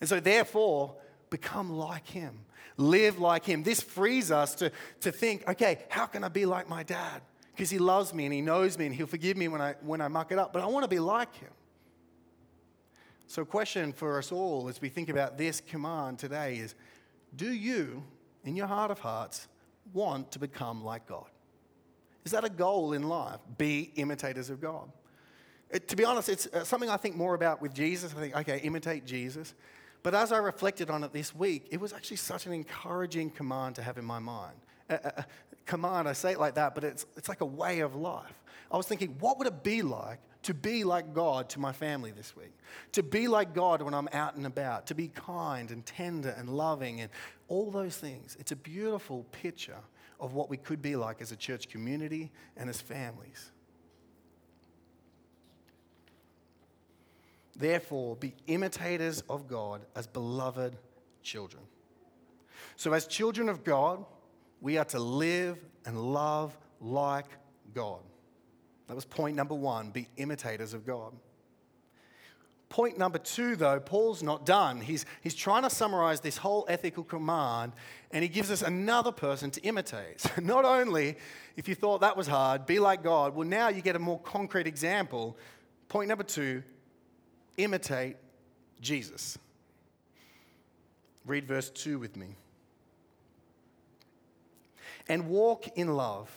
And 0.00 0.08
so, 0.08 0.20
therefore, 0.20 0.94
become 1.28 1.70
like 1.70 2.06
him, 2.06 2.46
live 2.78 3.18
like 3.18 3.44
him. 3.44 3.62
This 3.62 3.82
frees 3.82 4.30
us 4.30 4.54
to, 4.54 4.72
to 5.02 5.12
think, 5.12 5.46
okay, 5.46 5.84
how 5.90 6.06
can 6.06 6.24
I 6.24 6.30
be 6.30 6.46
like 6.46 6.66
my 6.66 6.82
dad? 6.82 7.20
Because 7.52 7.68
he 7.68 7.78
loves 7.78 8.14
me 8.14 8.24
and 8.24 8.32
he 8.32 8.40
knows 8.40 8.78
me 8.78 8.86
and 8.86 8.94
he'll 8.94 9.06
forgive 9.06 9.36
me 9.36 9.48
when 9.48 9.60
I, 9.60 9.74
when 9.82 10.00
I 10.00 10.08
muck 10.08 10.32
it 10.32 10.38
up, 10.38 10.54
but 10.54 10.62
I 10.62 10.66
want 10.66 10.84
to 10.84 10.88
be 10.88 10.98
like 10.98 11.34
him. 11.34 11.50
So, 13.26 13.44
question 13.44 13.92
for 13.92 14.16
us 14.16 14.32
all 14.32 14.66
as 14.70 14.80
we 14.80 14.88
think 14.88 15.10
about 15.10 15.36
this 15.36 15.60
command 15.60 16.18
today 16.18 16.56
is 16.56 16.74
Do 17.36 17.52
you, 17.52 18.02
in 18.44 18.56
your 18.56 18.66
heart 18.66 18.90
of 18.90 19.00
hearts, 19.00 19.46
want 19.92 20.32
to 20.32 20.38
become 20.38 20.82
like 20.82 21.06
God? 21.06 21.28
Is 22.24 22.32
that 22.32 22.44
a 22.44 22.50
goal 22.50 22.92
in 22.92 23.02
life? 23.02 23.40
Be 23.58 23.92
imitators 23.96 24.50
of 24.50 24.60
God. 24.60 24.90
It, 25.70 25.88
to 25.88 25.96
be 25.96 26.04
honest, 26.04 26.28
it's 26.28 26.46
uh, 26.46 26.64
something 26.64 26.90
I 26.90 26.96
think 26.96 27.16
more 27.16 27.34
about 27.34 27.62
with 27.62 27.72
Jesus. 27.72 28.12
I 28.16 28.20
think, 28.20 28.36
okay, 28.36 28.58
imitate 28.58 29.06
Jesus. 29.06 29.54
But 30.02 30.14
as 30.14 30.32
I 30.32 30.38
reflected 30.38 30.90
on 30.90 31.04
it 31.04 31.12
this 31.12 31.34
week, 31.34 31.68
it 31.70 31.80
was 31.80 31.92
actually 31.92 32.16
such 32.16 32.46
an 32.46 32.52
encouraging 32.52 33.30
command 33.30 33.76
to 33.76 33.82
have 33.82 33.98
in 33.98 34.04
my 34.04 34.18
mind. 34.18 34.56
A, 34.88 34.94
a, 34.94 34.98
a 35.20 35.26
command, 35.66 36.08
I 36.08 36.12
say 36.12 36.32
it 36.32 36.40
like 36.40 36.54
that, 36.54 36.74
but 36.74 36.84
it's, 36.84 37.06
it's 37.16 37.28
like 37.28 37.40
a 37.40 37.46
way 37.46 37.80
of 37.80 37.94
life. 37.94 38.42
I 38.70 38.76
was 38.76 38.86
thinking, 38.86 39.16
what 39.20 39.38
would 39.38 39.46
it 39.46 39.62
be 39.62 39.82
like 39.82 40.20
to 40.42 40.54
be 40.54 40.84
like 40.84 41.12
God 41.12 41.48
to 41.50 41.60
my 41.60 41.72
family 41.72 42.12
this 42.12 42.34
week? 42.36 42.56
To 42.92 43.02
be 43.02 43.28
like 43.28 43.54
God 43.54 43.82
when 43.82 43.94
I'm 43.94 44.08
out 44.12 44.36
and 44.36 44.46
about, 44.46 44.86
to 44.88 44.94
be 44.94 45.08
kind 45.08 45.70
and 45.70 45.84
tender 45.84 46.34
and 46.36 46.48
loving 46.48 47.00
and 47.00 47.10
all 47.48 47.70
those 47.70 47.96
things. 47.96 48.36
It's 48.40 48.52
a 48.52 48.56
beautiful 48.56 49.26
picture 49.32 49.78
of 50.20 50.34
what 50.34 50.50
we 50.50 50.56
could 50.56 50.82
be 50.82 50.96
like 50.96 51.20
as 51.20 51.32
a 51.32 51.36
church 51.36 51.68
community 51.68 52.30
and 52.56 52.68
as 52.68 52.80
families. 52.80 53.50
Therefore, 57.56 58.16
be 58.16 58.34
imitators 58.46 59.22
of 59.28 59.46
God 59.46 59.82
as 59.94 60.06
beloved 60.06 60.76
children. 61.22 61.62
So, 62.76 62.92
as 62.92 63.06
children 63.06 63.48
of 63.48 63.64
God, 63.64 64.04
we 64.60 64.78
are 64.78 64.84
to 64.86 64.98
live 64.98 65.58
and 65.84 65.98
love 66.12 66.56
like 66.80 67.26
God. 67.74 68.00
That 68.86 68.94
was 68.94 69.04
point 69.04 69.36
number 69.36 69.54
one 69.54 69.90
be 69.90 70.08
imitators 70.16 70.74
of 70.74 70.86
God. 70.86 71.12
Point 72.70 72.96
number 72.96 73.18
two, 73.18 73.56
though, 73.56 73.80
Paul's 73.80 74.22
not 74.22 74.46
done. 74.46 74.80
He's, 74.80 75.04
he's 75.22 75.34
trying 75.34 75.64
to 75.64 75.70
summarize 75.70 76.20
this 76.20 76.36
whole 76.36 76.64
ethical 76.68 77.02
command, 77.02 77.72
and 78.12 78.22
he 78.22 78.28
gives 78.28 78.50
us 78.50 78.62
another 78.62 79.10
person 79.10 79.50
to 79.50 79.60
imitate. 79.62 80.20
So 80.20 80.30
not 80.42 80.64
only, 80.64 81.16
if 81.56 81.68
you 81.68 81.74
thought 81.74 82.00
that 82.00 82.16
was 82.16 82.28
hard, 82.28 82.66
be 82.66 82.78
like 82.78 83.02
God, 83.02 83.34
well, 83.34 83.46
now 83.46 83.68
you 83.68 83.82
get 83.82 83.96
a 83.96 83.98
more 83.98 84.20
concrete 84.20 84.68
example. 84.68 85.36
Point 85.88 86.08
number 86.08 86.24
two 86.24 86.62
imitate 87.56 88.16
Jesus. 88.80 89.36
Read 91.26 91.46
verse 91.46 91.70
2 91.70 91.98
with 91.98 92.16
me. 92.16 92.36
And 95.08 95.28
walk 95.28 95.66
in 95.76 95.94
love 95.94 96.30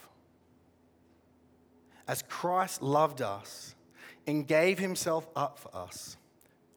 as 2.08 2.24
Christ 2.24 2.82
loved 2.82 3.22
us 3.22 3.76
and 4.28 4.48
gave 4.48 4.80
himself 4.80 5.28
up 5.36 5.60
for 5.60 5.74
us, 5.76 6.17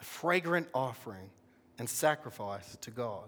fragrant 0.07 0.69
offering 0.73 1.29
and 1.79 1.89
sacrifice 1.89 2.77
to 2.81 2.91
God. 2.91 3.25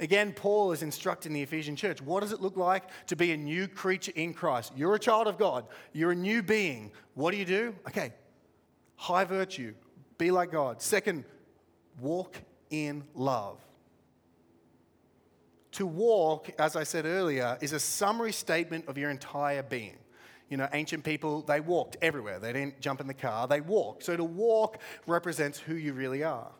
Again, 0.00 0.32
Paul 0.32 0.72
is 0.72 0.82
instructing 0.82 1.34
the 1.34 1.42
Ephesian 1.42 1.76
church. 1.76 2.00
What 2.00 2.20
does 2.20 2.32
it 2.32 2.40
look 2.40 2.56
like 2.56 2.84
to 3.08 3.16
be 3.16 3.32
a 3.32 3.36
new 3.36 3.68
creature 3.68 4.12
in 4.14 4.32
Christ? 4.32 4.72
You're 4.74 4.94
a 4.94 4.98
child 4.98 5.28
of 5.28 5.36
God, 5.36 5.66
you're 5.92 6.12
a 6.12 6.16
new 6.16 6.42
being. 6.42 6.90
What 7.14 7.32
do 7.32 7.36
you 7.36 7.44
do? 7.44 7.74
Okay, 7.86 8.12
high 8.96 9.24
virtue, 9.24 9.74
be 10.16 10.30
like 10.30 10.50
God. 10.50 10.80
Second, 10.80 11.24
walk 12.00 12.36
in 12.70 13.04
love. 13.14 13.58
To 15.72 15.86
walk, 15.86 16.50
as 16.58 16.74
I 16.74 16.84
said 16.84 17.04
earlier, 17.04 17.58
is 17.60 17.72
a 17.72 17.80
summary 17.80 18.32
statement 18.32 18.88
of 18.88 18.96
your 18.96 19.10
entire 19.10 19.62
being. 19.62 19.99
You 20.50 20.58
know, 20.58 20.68
ancient 20.72 21.04
people, 21.04 21.42
they 21.42 21.60
walked 21.60 21.96
everywhere. 22.02 22.38
They 22.38 22.52
didn't 22.52 22.80
jump 22.80 23.00
in 23.00 23.06
the 23.06 23.14
car, 23.14 23.48
they 23.48 23.60
walked. 23.60 24.04
So 24.04 24.16
to 24.16 24.24
walk 24.24 24.78
represents 25.06 25.58
who 25.58 25.74
you 25.74 25.94
really 25.94 26.22
are. 26.22 26.50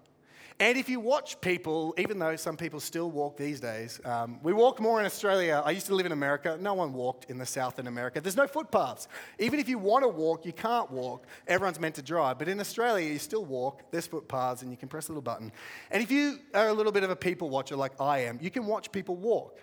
And 0.61 0.77
if 0.77 0.91
you 0.91 1.01
watch 1.01 1.41
people, 1.41 1.95
even 1.97 2.19
though 2.19 2.37
some 2.37 2.59
people 2.59 2.81
still 2.81 3.11
walk 3.11 3.39
these 3.39 3.61
days, 3.61 3.99
um, 4.05 4.39
we 4.43 4.53
walk 4.53 4.79
more 4.79 5.01
in 5.01 5.07
Australia. 5.07 5.63
I 5.65 5.71
used 5.71 5.87
to 5.87 5.95
live 5.95 6.05
in 6.05 6.13
America. 6.13 6.59
No 6.61 6.75
one 6.75 6.93
walked 6.93 7.31
in 7.31 7.39
the 7.39 7.47
South 7.47 7.79
in 7.79 7.87
America. 7.87 8.21
There's 8.21 8.37
no 8.37 8.47
footpaths. 8.47 9.09
Even 9.39 9.59
if 9.59 9.71
you 9.71 9.79
want 9.79 10.05
to 10.05 10.09
walk, 10.09 10.45
you 10.45 10.53
can't 10.53 10.91
walk. 10.91 11.27
Everyone's 11.49 11.81
meant 11.81 11.95
to 11.95 12.03
drive. 12.03 12.39
But 12.39 12.49
in 12.49 12.61
Australia, 12.61 13.11
you 13.11 13.19
still 13.19 13.47
walk. 13.47 13.91
There's 13.91 14.07
footpaths, 14.07 14.61
and 14.61 14.71
you 14.71 14.77
can 14.77 14.91
press 14.91 15.09
a 15.09 15.13
little 15.13 15.23
button. 15.23 15.51
And 15.91 16.03
if 16.03 16.11
you 16.11 16.41
are 16.53 16.69
a 16.69 16.75
little 16.75 16.93
bit 16.93 17.05
of 17.05 17.11
a 17.11 17.17
people 17.17 17.49
watcher 17.49 17.75
like 17.75 17.99
I 17.99 18.19
am, 18.25 18.39
you 18.43 18.51
can 18.51 18.67
watch 18.67 18.93
people 18.93 19.17
walk. 19.17 19.63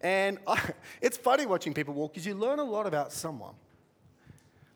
And 0.00 0.38
I, 0.46 0.62
it's 1.00 1.16
funny 1.16 1.46
watching 1.46 1.74
people 1.74 1.92
walk 1.92 2.12
because 2.12 2.24
you 2.24 2.36
learn 2.36 2.60
a 2.60 2.64
lot 2.64 2.86
about 2.86 3.12
someone. 3.12 3.54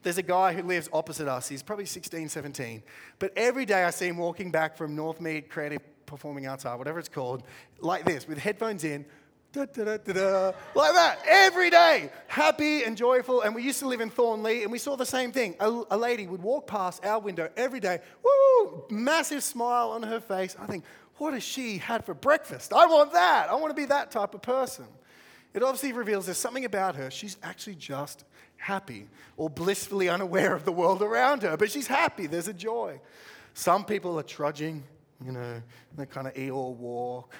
There's 0.02 0.18
a 0.18 0.22
guy 0.22 0.54
who 0.54 0.62
lives 0.62 0.88
opposite 0.92 1.28
us. 1.28 1.48
He's 1.48 1.62
probably 1.62 1.86
16, 1.86 2.28
17. 2.28 2.82
But 3.18 3.32
every 3.36 3.66
day 3.66 3.84
I 3.84 3.90
see 3.90 4.08
him 4.08 4.16
walking 4.16 4.50
back 4.50 4.76
from 4.76 4.96
Northmead 4.96 5.50
Creative 5.50 5.80
Performing 6.06 6.46
Arts 6.46 6.64
Art, 6.64 6.78
whatever 6.78 6.98
it's 6.98 7.08
called, 7.08 7.42
like 7.80 8.04
this, 8.04 8.26
with 8.26 8.38
headphones 8.38 8.82
in, 8.82 9.04
da, 9.52 9.66
da, 9.66 9.96
da, 9.98 10.52
like 10.74 10.92
that, 10.94 11.18
every 11.28 11.70
day, 11.70 12.10
happy 12.28 12.84
and 12.84 12.96
joyful. 12.96 13.42
And 13.42 13.54
we 13.54 13.62
used 13.62 13.78
to 13.80 13.88
live 13.88 14.00
in 14.00 14.10
Thornleigh, 14.10 14.62
and 14.62 14.72
we 14.72 14.78
saw 14.78 14.96
the 14.96 15.06
same 15.06 15.32
thing. 15.32 15.54
A, 15.60 15.82
a 15.90 15.96
lady 15.96 16.26
would 16.26 16.42
walk 16.42 16.66
past 16.66 17.04
our 17.04 17.20
window 17.20 17.48
every 17.56 17.80
day, 17.80 18.00
woo, 18.24 18.84
massive 18.90 19.42
smile 19.42 19.90
on 19.90 20.02
her 20.02 20.20
face. 20.20 20.56
I 20.58 20.66
think, 20.66 20.84
what 21.16 21.34
has 21.34 21.42
she 21.42 21.78
had 21.78 22.04
for 22.04 22.14
breakfast? 22.14 22.72
I 22.72 22.86
want 22.86 23.12
that. 23.12 23.50
I 23.50 23.54
want 23.54 23.70
to 23.70 23.74
be 23.74 23.86
that 23.86 24.10
type 24.10 24.34
of 24.34 24.40
person. 24.40 24.86
It 25.52 25.62
obviously 25.62 25.92
reveals 25.92 26.26
there's 26.26 26.38
something 26.38 26.64
about 26.64 26.96
her. 26.96 27.10
She's 27.10 27.36
actually 27.42 27.74
just 27.74 28.24
happy 28.60 29.08
or 29.36 29.50
blissfully 29.50 30.08
unaware 30.08 30.54
of 30.54 30.64
the 30.64 30.72
world 30.72 31.02
around 31.02 31.42
her, 31.42 31.56
but 31.56 31.70
she's 31.70 31.86
happy. 31.86 32.26
There's 32.26 32.48
a 32.48 32.52
joy. 32.52 33.00
Some 33.54 33.84
people 33.84 34.18
are 34.18 34.22
trudging, 34.22 34.84
you 35.24 35.32
know, 35.32 35.62
they 35.96 36.06
kind 36.06 36.26
of 36.26 36.34
Eeyore 36.34 36.76
walk. 36.76 37.34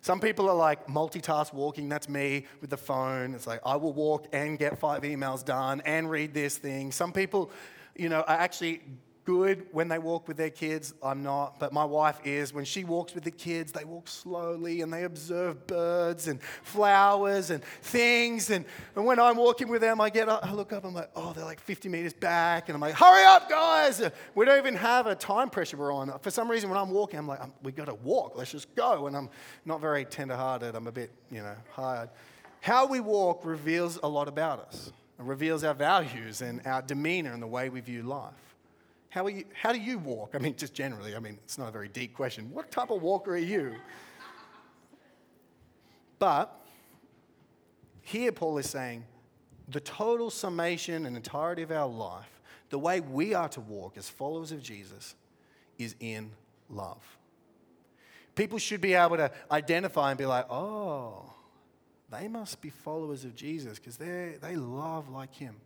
Some 0.00 0.20
people 0.20 0.48
are 0.48 0.54
like 0.54 0.86
multitask 0.86 1.52
walking. 1.52 1.88
That's 1.88 2.08
me 2.08 2.46
with 2.60 2.70
the 2.70 2.76
phone. 2.78 3.34
It's 3.34 3.46
like 3.46 3.60
I 3.66 3.76
will 3.76 3.92
walk 3.92 4.26
and 4.32 4.58
get 4.58 4.78
five 4.78 5.02
emails 5.02 5.44
done 5.44 5.82
and 5.84 6.08
read 6.08 6.32
this 6.32 6.56
thing. 6.56 6.90
Some 6.90 7.12
people, 7.12 7.50
you 7.94 8.08
know, 8.08 8.20
are 8.20 8.38
actually 8.38 8.80
good 9.24 9.66
when 9.72 9.88
they 9.88 9.98
walk 9.98 10.28
with 10.28 10.36
their 10.36 10.50
kids. 10.50 10.94
I'm 11.02 11.22
not, 11.22 11.58
but 11.58 11.72
my 11.72 11.84
wife 11.84 12.18
is. 12.24 12.52
When 12.52 12.64
she 12.64 12.84
walks 12.84 13.14
with 13.14 13.24
the 13.24 13.30
kids, 13.30 13.72
they 13.72 13.84
walk 13.84 14.08
slowly 14.08 14.80
and 14.80 14.92
they 14.92 15.04
observe 15.04 15.66
birds 15.66 16.28
and 16.28 16.42
flowers 16.62 17.50
and 17.50 17.62
things. 17.82 18.50
And, 18.50 18.64
and 18.96 19.04
when 19.04 19.18
I'm 19.18 19.36
walking 19.36 19.68
with 19.68 19.80
them, 19.80 20.00
I 20.00 20.10
get 20.10 20.28
up, 20.28 20.44
I 20.44 20.52
look 20.52 20.72
up, 20.72 20.84
I'm 20.84 20.94
like, 20.94 21.10
oh, 21.14 21.32
they're 21.32 21.44
like 21.44 21.60
50 21.60 21.88
meters 21.88 22.12
back. 22.12 22.68
And 22.68 22.74
I'm 22.74 22.80
like, 22.80 22.94
hurry 22.94 23.24
up, 23.24 23.48
guys. 23.48 24.02
We 24.34 24.44
don't 24.44 24.58
even 24.58 24.74
have 24.74 25.06
a 25.06 25.14
time 25.14 25.50
pressure 25.50 25.76
we're 25.76 25.92
on. 25.92 26.16
For 26.20 26.30
some 26.30 26.50
reason, 26.50 26.70
when 26.70 26.78
I'm 26.78 26.90
walking, 26.90 27.18
I'm 27.18 27.28
like, 27.28 27.40
um, 27.40 27.52
we 27.62 27.72
got 27.72 27.86
to 27.86 27.94
walk. 27.94 28.34
Let's 28.36 28.52
just 28.52 28.74
go. 28.74 29.06
And 29.06 29.16
I'm 29.16 29.28
not 29.64 29.80
very 29.80 30.04
tender 30.04 30.36
hearted. 30.36 30.74
I'm 30.74 30.86
a 30.86 30.92
bit, 30.92 31.10
you 31.30 31.42
know, 31.42 31.56
hard. 31.72 32.10
How 32.60 32.86
we 32.86 33.00
walk 33.00 33.44
reveals 33.44 33.98
a 34.02 34.08
lot 34.08 34.28
about 34.28 34.60
us. 34.60 34.92
It 35.18 35.24
reveals 35.24 35.64
our 35.64 35.74
values 35.74 36.42
and 36.42 36.60
our 36.66 36.82
demeanor 36.82 37.32
and 37.32 37.42
the 37.42 37.46
way 37.46 37.68
we 37.68 37.80
view 37.80 38.02
life. 38.02 38.49
How, 39.10 39.24
are 39.24 39.30
you, 39.30 39.44
how 39.52 39.72
do 39.72 39.80
you 39.80 39.98
walk? 39.98 40.34
I 40.34 40.38
mean, 40.38 40.54
just 40.56 40.72
generally, 40.72 41.16
I 41.16 41.18
mean, 41.18 41.38
it's 41.44 41.58
not 41.58 41.68
a 41.68 41.72
very 41.72 41.88
deep 41.88 42.14
question. 42.14 42.50
What 42.52 42.70
type 42.70 42.90
of 42.90 43.02
walker 43.02 43.32
are 43.32 43.38
you? 43.38 43.74
But 46.20 46.54
here, 48.02 48.30
Paul 48.30 48.58
is 48.58 48.70
saying 48.70 49.04
the 49.68 49.80
total 49.80 50.30
summation 50.30 51.06
and 51.06 51.16
entirety 51.16 51.62
of 51.62 51.72
our 51.72 51.88
life, 51.88 52.40
the 52.70 52.78
way 52.78 53.00
we 53.00 53.34
are 53.34 53.48
to 53.50 53.60
walk 53.60 53.96
as 53.96 54.08
followers 54.08 54.52
of 54.52 54.62
Jesus, 54.62 55.16
is 55.76 55.96
in 55.98 56.30
love. 56.68 57.02
People 58.36 58.58
should 58.58 58.80
be 58.80 58.94
able 58.94 59.16
to 59.16 59.32
identify 59.50 60.10
and 60.10 60.18
be 60.18 60.26
like, 60.26 60.46
oh, 60.50 61.32
they 62.10 62.28
must 62.28 62.60
be 62.60 62.70
followers 62.70 63.24
of 63.24 63.34
Jesus 63.34 63.78
because 63.78 63.96
they 63.96 64.56
love 64.56 65.08
like 65.08 65.34
him. 65.34 65.56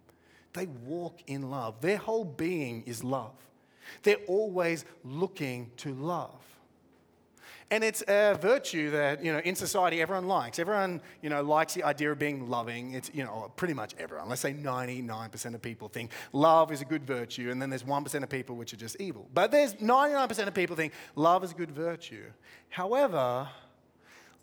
They 0.55 0.67
walk 0.67 1.21
in 1.27 1.51
love. 1.51 1.81
Their 1.81 1.99
whole 1.99 2.25
being 2.25 2.83
is 2.87 3.05
love. 3.05 3.35
They're 4.03 4.17
always 4.27 4.85
looking 5.05 5.71
to 5.79 5.93
love. 5.93 6.41
And 7.71 7.83
it's 7.83 8.03
a 8.09 8.39
virtue 8.41 8.91
that, 8.91 9.25
you 9.25 9.33
know, 9.33 9.41
in 9.41 9.55
society 9.55 10.01
everyone 10.01 10.29
likes. 10.29 10.59
Everyone, 10.59 11.01
you 11.23 11.29
know, 11.29 11.43
likes 11.43 11.75
the 11.75 11.83
idea 11.83 12.13
of 12.13 12.19
being 12.19 12.49
loving. 12.49 12.95
It's, 12.95 13.11
you 13.13 13.25
know, 13.25 13.51
pretty 13.57 13.75
much 13.75 13.95
everyone. 13.99 14.29
Let's 14.29 14.43
say 14.43 14.55
99% 14.55 15.55
of 15.55 15.63
people 15.63 15.89
think 15.89 16.13
love 16.33 16.73
is 16.73 16.83
a 16.83 16.85
good 16.85 17.05
virtue, 17.05 17.51
and 17.51 17.61
then 17.61 17.71
there's 17.71 17.83
1% 17.83 18.23
of 18.23 18.29
people 18.29 18.57
which 18.57 18.73
are 18.73 18.77
just 18.77 19.01
evil. 19.01 19.29
But 19.35 19.51
there's 19.51 19.75
99% 19.75 20.47
of 20.47 20.55
people 20.55 20.77
think 20.77 20.93
love 21.17 21.43
is 21.43 21.53
a 21.53 21.55
good 21.55 21.73
virtue. 21.73 22.31
However, 22.69 23.49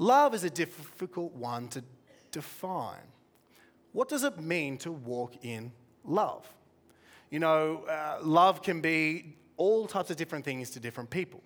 Love 0.01 0.33
is 0.33 0.43
a 0.43 0.49
difficult 0.49 1.31
one 1.33 1.67
to 1.67 1.83
define. 2.31 3.05
What 3.91 4.09
does 4.09 4.23
it 4.23 4.39
mean 4.39 4.79
to 4.79 4.91
walk 4.91 5.35
in 5.43 5.71
love? 6.05 6.47
You 7.29 7.39
know, 7.39 7.83
uh, 7.89 8.19
love 8.21 8.61
can 8.61 8.81
be 8.81 9.35
all 9.57 9.87
types 9.87 10.09
of 10.09 10.17
different 10.17 10.43
things 10.43 10.69
to 10.71 10.79
different 10.79 11.09
people. 11.09 11.41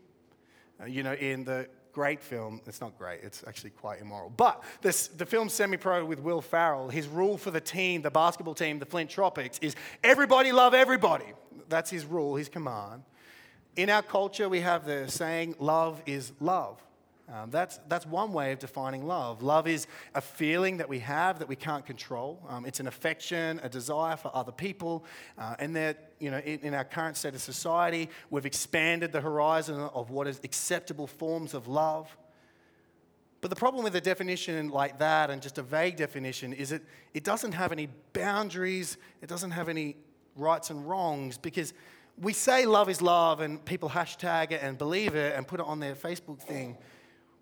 Uh, 0.81 0.85
you 0.85 1.03
know, 1.03 1.13
in 1.13 1.43
the 1.43 1.67
great 1.93 2.21
film, 2.21 2.59
it's 2.65 2.81
not 2.81 2.97
great, 2.97 3.21
it's 3.23 3.43
actually 3.47 3.69
quite 3.69 4.01
immoral. 4.01 4.29
But 4.35 4.63
this, 4.81 5.07
the 5.07 5.25
film 5.25 5.47
Semi 5.47 5.77
Pro 5.77 6.03
with 6.03 6.19
Will 6.19 6.41
Ferrell, 6.41 6.89
his 6.89 7.07
rule 7.07 7.37
for 7.37 7.51
the 7.51 7.61
team, 7.61 8.01
the 8.01 8.11
basketball 8.11 8.53
team, 8.53 8.79
the 8.79 8.85
Flint 8.85 9.09
Tropics, 9.09 9.59
is 9.59 9.75
everybody 10.03 10.51
love 10.51 10.73
everybody. 10.73 11.25
That's 11.69 11.89
his 11.89 12.05
rule, 12.05 12.35
his 12.35 12.49
command. 12.49 13.03
In 13.75 13.89
our 13.89 14.01
culture, 14.01 14.49
we 14.49 14.61
have 14.61 14.85
the 14.85 15.07
saying, 15.07 15.55
love 15.59 16.01
is 16.05 16.31
love. 16.39 16.81
Um, 17.33 17.49
that's, 17.49 17.79
that's 17.87 18.05
one 18.05 18.33
way 18.33 18.51
of 18.51 18.59
defining 18.59 19.07
love. 19.07 19.41
Love 19.41 19.67
is 19.67 19.87
a 20.13 20.21
feeling 20.21 20.77
that 20.77 20.87
we 20.87 20.99
have 20.99 21.39
that 21.39 21.47
we 21.47 21.55
can't 21.55 21.83
control. 21.83 22.39
Um, 22.47 22.65
it's 22.65 22.79
an 22.79 22.85
affection, 22.85 23.59
a 23.63 23.69
desire 23.69 24.15
for 24.15 24.29
other 24.35 24.51
people. 24.51 25.05
Uh, 25.37 25.55
and 25.57 25.75
that, 25.75 26.11
you 26.19 26.29
know, 26.29 26.37
in, 26.37 26.59
in, 26.59 26.73
our 26.75 26.83
current 26.83 27.17
state 27.17 27.33
of 27.33 27.41
society, 27.41 28.09
we've 28.29 28.45
expanded 28.45 29.11
the 29.11 29.21
horizon 29.21 29.79
of 29.79 30.11
what 30.11 30.27
is 30.27 30.39
acceptable 30.43 31.07
forms 31.07 31.55
of 31.55 31.67
love. 31.67 32.15
But 33.41 33.49
the 33.49 33.55
problem 33.55 33.83
with 33.83 33.95
a 33.95 34.01
definition 34.01 34.69
like 34.69 34.99
that 34.99 35.31
and 35.31 35.41
just 35.41 35.57
a 35.57 35.63
vague 35.63 35.95
definition 35.97 36.53
is 36.53 36.69
that 36.69 36.81
it 37.15 37.23
doesn't 37.23 37.53
have 37.53 37.71
any 37.71 37.89
boundaries, 38.13 38.97
it 39.21 39.29
doesn't 39.29 39.51
have 39.51 39.67
any 39.67 39.97
rights 40.35 40.69
and 40.69 40.87
wrongs 40.87 41.37
because 41.37 41.73
we 42.21 42.33
say 42.33 42.65
love 42.65 42.89
is 42.89 43.01
love 43.01 43.41
and 43.41 43.63
people 43.65 43.89
hashtag 43.89 44.51
it 44.51 44.61
and 44.61 44.77
believe 44.77 45.15
it 45.15 45.35
and 45.35 45.47
put 45.47 45.59
it 45.59 45.65
on 45.65 45.79
their 45.79 45.95
Facebook 45.95 46.39
thing. 46.39 46.77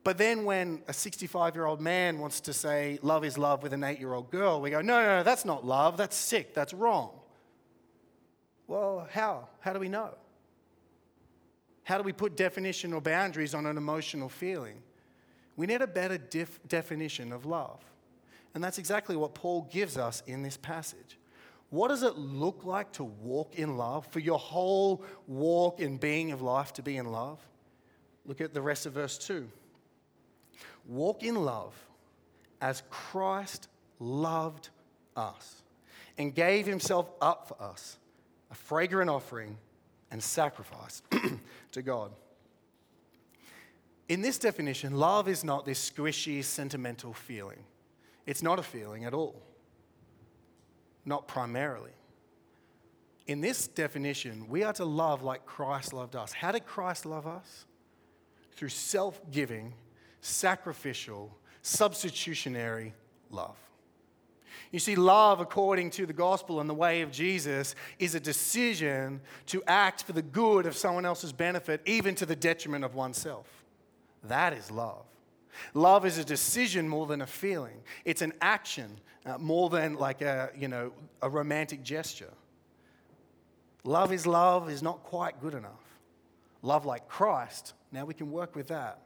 But 0.03 0.17
then 0.17 0.43
when 0.43 0.83
a 0.87 0.93
65 0.93 1.55
year 1.55 1.65
old 1.65 1.79
man 1.79 2.19
wants 2.19 2.41
to 2.41 2.53
say 2.53 2.99
love 3.01 3.23
is 3.23 3.37
love 3.37 3.63
with 3.63 3.73
an 3.73 3.83
eight 3.83 3.99
year 3.99 4.13
old 4.13 4.31
girl, 4.31 4.59
we 4.59 4.69
go, 4.69 4.81
no, 4.81 5.01
no, 5.01 5.17
no, 5.17 5.23
that's 5.23 5.45
not 5.45 5.65
love. 5.65 5.97
That's 5.97 6.15
sick. 6.15 6.53
That's 6.53 6.73
wrong. 6.73 7.11
Well, 8.67 9.07
how? 9.11 9.47
How 9.59 9.73
do 9.73 9.79
we 9.79 9.89
know? 9.89 10.15
How 11.83 11.97
do 11.97 12.03
we 12.03 12.13
put 12.13 12.35
definition 12.35 12.93
or 12.93 13.01
boundaries 13.01 13.53
on 13.53 13.65
an 13.65 13.77
emotional 13.77 14.29
feeling? 14.29 14.81
We 15.55 15.67
need 15.67 15.81
a 15.81 15.87
better 15.87 16.17
def- 16.17 16.59
definition 16.67 17.31
of 17.31 17.45
love. 17.45 17.79
And 18.55 18.63
that's 18.63 18.77
exactly 18.77 19.15
what 19.15 19.33
Paul 19.33 19.67
gives 19.71 19.97
us 19.97 20.23
in 20.27 20.43
this 20.43 20.57
passage. 20.57 21.17
What 21.69 21.87
does 21.87 22.03
it 22.03 22.17
look 22.17 22.65
like 22.65 22.91
to 22.93 23.03
walk 23.03 23.55
in 23.55 23.77
love, 23.77 24.05
for 24.07 24.19
your 24.19 24.37
whole 24.37 25.03
walk 25.27 25.81
and 25.81 25.99
being 25.99 26.31
of 26.31 26.41
life 26.41 26.71
to 26.73 26.83
be 26.83 26.97
in 26.97 27.11
love? 27.11 27.39
Look 28.25 28.41
at 28.41 28.53
the 28.53 28.61
rest 28.61 28.85
of 28.85 28.93
verse 28.93 29.17
2. 29.17 29.49
Walk 30.85 31.23
in 31.23 31.35
love 31.35 31.73
as 32.61 32.83
Christ 32.89 33.67
loved 33.99 34.69
us 35.15 35.61
and 36.17 36.33
gave 36.33 36.65
himself 36.65 37.09
up 37.21 37.47
for 37.47 37.61
us, 37.61 37.97
a 38.51 38.55
fragrant 38.55 39.09
offering 39.09 39.57
and 40.11 40.21
sacrifice 40.21 41.01
to 41.71 41.81
God. 41.81 42.11
In 44.09 44.21
this 44.21 44.37
definition, 44.37 44.97
love 44.97 45.27
is 45.27 45.43
not 45.43 45.65
this 45.65 45.89
squishy, 45.89 46.43
sentimental 46.43 47.13
feeling. 47.13 47.63
It's 48.25 48.43
not 48.43 48.59
a 48.59 48.63
feeling 48.63 49.05
at 49.05 49.13
all, 49.13 49.41
not 51.05 51.27
primarily. 51.27 51.91
In 53.25 53.41
this 53.41 53.67
definition, 53.67 54.47
we 54.49 54.63
are 54.63 54.73
to 54.73 54.85
love 54.85 55.23
like 55.23 55.45
Christ 55.45 55.93
loved 55.93 56.15
us. 56.15 56.33
How 56.33 56.51
did 56.51 56.65
Christ 56.65 57.05
love 57.05 57.25
us? 57.25 57.65
Through 58.51 58.69
self 58.69 59.19
giving 59.31 59.73
sacrificial, 60.23 61.37
substitutionary 61.61 62.93
love. 63.29 63.57
You 64.71 64.79
see, 64.79 64.95
love, 64.95 65.39
according 65.39 65.91
to 65.91 66.05
the 66.05 66.13
gospel 66.13 66.59
and 66.59 66.69
the 66.69 66.73
way 66.73 67.01
of 67.01 67.11
Jesus, 67.11 67.75
is 67.99 68.15
a 68.15 68.19
decision 68.19 69.21
to 69.47 69.61
act 69.67 70.03
for 70.03 70.13
the 70.13 70.21
good 70.21 70.65
of 70.65 70.75
someone 70.75 71.05
else's 71.05 71.31
benefit, 71.31 71.81
even 71.85 72.15
to 72.15 72.25
the 72.25 72.35
detriment 72.35 72.83
of 72.83 72.95
oneself. 72.95 73.45
That 74.23 74.53
is 74.53 74.71
love. 74.71 75.05
Love 75.75 76.05
is 76.05 76.17
a 76.17 76.23
decision 76.23 76.89
more 76.89 77.05
than 77.05 77.21
a 77.21 77.27
feeling. 77.27 77.83
It's 78.05 78.23
an 78.23 78.33
action 78.41 78.99
uh, 79.25 79.37
more 79.37 79.69
than 79.69 79.95
like 79.95 80.21
a, 80.21 80.49
you 80.57 80.67
know, 80.67 80.91
a 81.21 81.29
romantic 81.29 81.83
gesture. 81.83 82.33
Love 83.83 84.11
is 84.11 84.25
love 84.25 84.69
is 84.69 84.81
not 84.81 85.03
quite 85.03 85.39
good 85.41 85.53
enough. 85.53 85.99
Love 86.61 86.85
like 86.85 87.07
Christ, 87.07 87.73
now 87.91 88.05
we 88.05 88.13
can 88.13 88.31
work 88.31 88.55
with 88.55 88.69
that. 88.69 89.01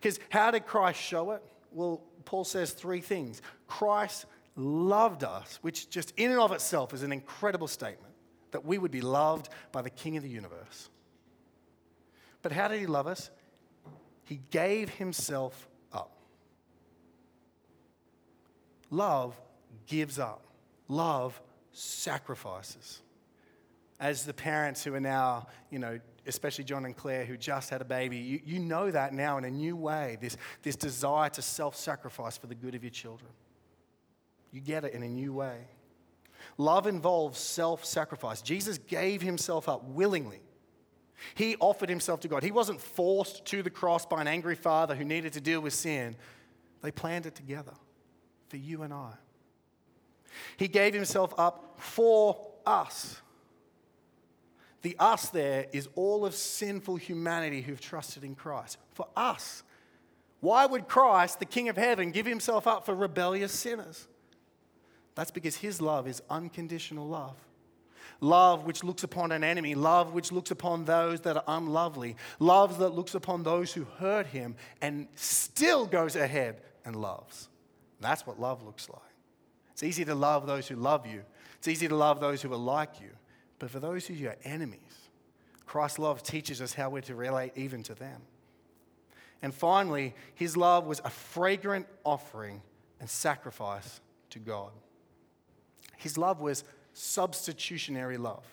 Because 0.00 0.18
how 0.30 0.50
did 0.50 0.66
Christ 0.66 1.00
show 1.00 1.32
it? 1.32 1.42
Well, 1.72 2.02
Paul 2.24 2.44
says 2.44 2.72
three 2.72 3.00
things. 3.00 3.42
Christ 3.66 4.26
loved 4.56 5.24
us, 5.24 5.58
which 5.62 5.88
just 5.88 6.12
in 6.16 6.30
and 6.30 6.40
of 6.40 6.52
itself 6.52 6.92
is 6.92 7.02
an 7.02 7.12
incredible 7.12 7.68
statement 7.68 8.12
that 8.50 8.64
we 8.64 8.78
would 8.78 8.90
be 8.90 9.00
loved 9.00 9.48
by 9.72 9.82
the 9.82 9.90
King 9.90 10.16
of 10.16 10.22
the 10.22 10.28
universe. 10.28 10.88
But 12.42 12.52
how 12.52 12.68
did 12.68 12.80
he 12.80 12.86
love 12.86 13.06
us? 13.06 13.30
He 14.24 14.40
gave 14.50 14.90
himself 14.90 15.68
up. 15.92 16.12
Love 18.90 19.38
gives 19.86 20.18
up, 20.18 20.42
love 20.88 21.40
sacrifices. 21.72 23.00
As 24.00 24.24
the 24.24 24.34
parents 24.34 24.84
who 24.84 24.94
are 24.94 25.00
now, 25.00 25.48
you 25.70 25.78
know, 25.78 25.98
especially 26.28 26.64
John 26.64 26.84
and 26.84 26.96
Claire, 26.96 27.24
who 27.24 27.36
just 27.36 27.70
had 27.70 27.80
a 27.80 27.84
baby, 27.84 28.18
you, 28.18 28.40
you 28.44 28.58
know 28.58 28.90
that 28.90 29.12
now 29.12 29.38
in 29.38 29.44
a 29.44 29.50
new 29.50 29.74
way 29.74 30.18
this, 30.20 30.36
this 30.62 30.76
desire 30.76 31.30
to 31.30 31.42
self 31.42 31.74
sacrifice 31.74 32.36
for 32.36 32.46
the 32.46 32.54
good 32.54 32.74
of 32.74 32.84
your 32.84 32.90
children. 32.90 33.30
You 34.52 34.60
get 34.60 34.84
it 34.84 34.94
in 34.94 35.02
a 35.02 35.08
new 35.08 35.32
way. 35.32 35.66
Love 36.56 36.86
involves 36.86 37.38
self 37.38 37.84
sacrifice. 37.84 38.42
Jesus 38.42 38.78
gave 38.78 39.22
himself 39.22 39.68
up 39.68 39.84
willingly. 39.84 40.40
He 41.34 41.56
offered 41.58 41.88
himself 41.88 42.20
to 42.20 42.28
God. 42.28 42.44
He 42.44 42.52
wasn't 42.52 42.80
forced 42.80 43.44
to 43.46 43.62
the 43.62 43.70
cross 43.70 44.06
by 44.06 44.20
an 44.20 44.28
angry 44.28 44.54
father 44.54 44.94
who 44.94 45.04
needed 45.04 45.32
to 45.32 45.40
deal 45.40 45.60
with 45.60 45.72
sin. 45.72 46.14
They 46.80 46.92
planned 46.92 47.26
it 47.26 47.34
together 47.34 47.72
for 48.48 48.56
you 48.56 48.82
and 48.82 48.92
I. 48.92 49.12
He 50.56 50.68
gave 50.68 50.94
himself 50.94 51.34
up 51.36 51.74
for 51.80 52.52
us. 52.64 53.20
The 54.88 54.96
us 54.98 55.28
there 55.28 55.66
is 55.70 55.86
all 55.96 56.24
of 56.24 56.34
sinful 56.34 56.96
humanity 56.96 57.60
who've 57.60 57.78
trusted 57.78 58.24
in 58.24 58.34
Christ. 58.34 58.78
For 58.94 59.06
us. 59.14 59.62
Why 60.40 60.64
would 60.64 60.88
Christ, 60.88 61.40
the 61.40 61.44
King 61.44 61.68
of 61.68 61.76
heaven, 61.76 62.10
give 62.10 62.24
himself 62.24 62.66
up 62.66 62.86
for 62.86 62.94
rebellious 62.94 63.52
sinners? 63.52 64.08
That's 65.14 65.30
because 65.30 65.56
his 65.56 65.82
love 65.82 66.08
is 66.08 66.22
unconditional 66.30 67.06
love. 67.06 67.36
love 68.22 68.64
which 68.64 68.82
looks 68.82 69.02
upon 69.02 69.30
an 69.30 69.44
enemy, 69.44 69.74
love 69.74 70.14
which 70.14 70.32
looks 70.32 70.50
upon 70.50 70.86
those 70.86 71.20
that 71.20 71.36
are 71.36 71.44
unlovely, 71.46 72.16
love 72.38 72.78
that 72.78 72.94
looks 72.94 73.14
upon 73.14 73.42
those 73.42 73.74
who 73.74 73.84
hurt 73.98 74.28
him 74.28 74.56
and 74.80 75.06
still 75.16 75.84
goes 75.84 76.16
ahead 76.16 76.62
and 76.86 76.96
loves. 76.96 77.50
That's 78.00 78.26
what 78.26 78.40
love 78.40 78.62
looks 78.62 78.88
like. 78.88 79.02
It's 79.72 79.82
easy 79.82 80.06
to 80.06 80.14
love 80.14 80.46
those 80.46 80.66
who 80.66 80.76
love 80.76 81.06
you, 81.06 81.24
it's 81.58 81.68
easy 81.68 81.88
to 81.88 81.94
love 81.94 82.20
those 82.20 82.40
who 82.40 82.50
are 82.54 82.56
like 82.56 83.02
you. 83.02 83.10
But 83.58 83.70
for 83.70 83.80
those 83.80 84.06
who 84.06 84.14
are 84.14 84.16
your 84.16 84.36
enemies, 84.44 85.08
Christ's 85.66 85.98
love 85.98 86.22
teaches 86.22 86.62
us 86.62 86.72
how 86.72 86.90
we're 86.90 87.02
to 87.02 87.14
relate 87.14 87.52
even 87.56 87.82
to 87.84 87.94
them. 87.94 88.22
And 89.42 89.54
finally, 89.54 90.14
his 90.34 90.56
love 90.56 90.86
was 90.86 91.00
a 91.04 91.10
fragrant 91.10 91.86
offering 92.04 92.62
and 93.00 93.08
sacrifice 93.08 94.00
to 94.30 94.38
God. 94.38 94.70
His 95.96 96.16
love 96.18 96.40
was 96.40 96.64
substitutionary 96.92 98.16
love. 98.16 98.44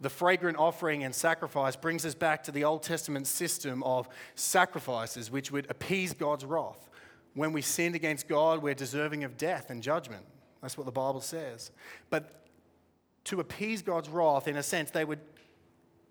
The 0.00 0.08
fragrant 0.08 0.56
offering 0.56 1.04
and 1.04 1.14
sacrifice 1.14 1.76
brings 1.76 2.06
us 2.06 2.14
back 2.14 2.42
to 2.44 2.52
the 2.52 2.64
Old 2.64 2.82
Testament 2.82 3.26
system 3.26 3.82
of 3.82 4.08
sacrifices 4.34 5.30
which 5.30 5.52
would 5.52 5.70
appease 5.70 6.14
God's 6.14 6.44
wrath. 6.44 6.88
When 7.34 7.52
we 7.52 7.60
sinned 7.60 7.94
against 7.94 8.26
God, 8.26 8.62
we're 8.62 8.74
deserving 8.74 9.24
of 9.24 9.36
death 9.36 9.68
and 9.68 9.82
judgment. 9.82 10.24
That's 10.62 10.76
what 10.76 10.86
the 10.86 10.92
Bible 10.92 11.20
says. 11.20 11.70
But 12.08 12.39
to 13.24 13.40
appease 13.40 13.82
God's 13.82 14.08
wrath, 14.08 14.48
in 14.48 14.56
a 14.56 14.62
sense, 14.62 14.90
they 14.90 15.04
would 15.04 15.20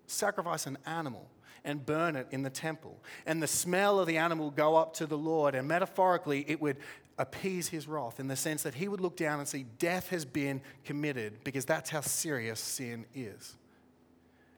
sacrifice 0.06 0.66
an 0.66 0.78
animal 0.86 1.28
and 1.64 1.84
burn 1.84 2.16
it 2.16 2.26
in 2.30 2.42
the 2.42 2.50
temple. 2.50 2.98
And 3.26 3.42
the 3.42 3.46
smell 3.46 4.00
of 4.00 4.06
the 4.06 4.16
animal 4.16 4.46
would 4.46 4.56
go 4.56 4.76
up 4.76 4.94
to 4.94 5.06
the 5.06 5.18
Lord, 5.18 5.54
and 5.54 5.68
metaphorically, 5.68 6.44
it 6.48 6.60
would 6.60 6.76
appease 7.18 7.68
his 7.68 7.86
wrath 7.86 8.18
in 8.18 8.28
the 8.28 8.36
sense 8.36 8.62
that 8.62 8.74
he 8.74 8.88
would 8.88 9.00
look 9.00 9.16
down 9.16 9.38
and 9.38 9.46
see 9.46 9.66
death 9.78 10.08
has 10.08 10.24
been 10.24 10.60
committed 10.84 11.44
because 11.44 11.66
that's 11.66 11.90
how 11.90 12.00
serious 12.00 12.58
sin 12.58 13.04
is. 13.14 13.56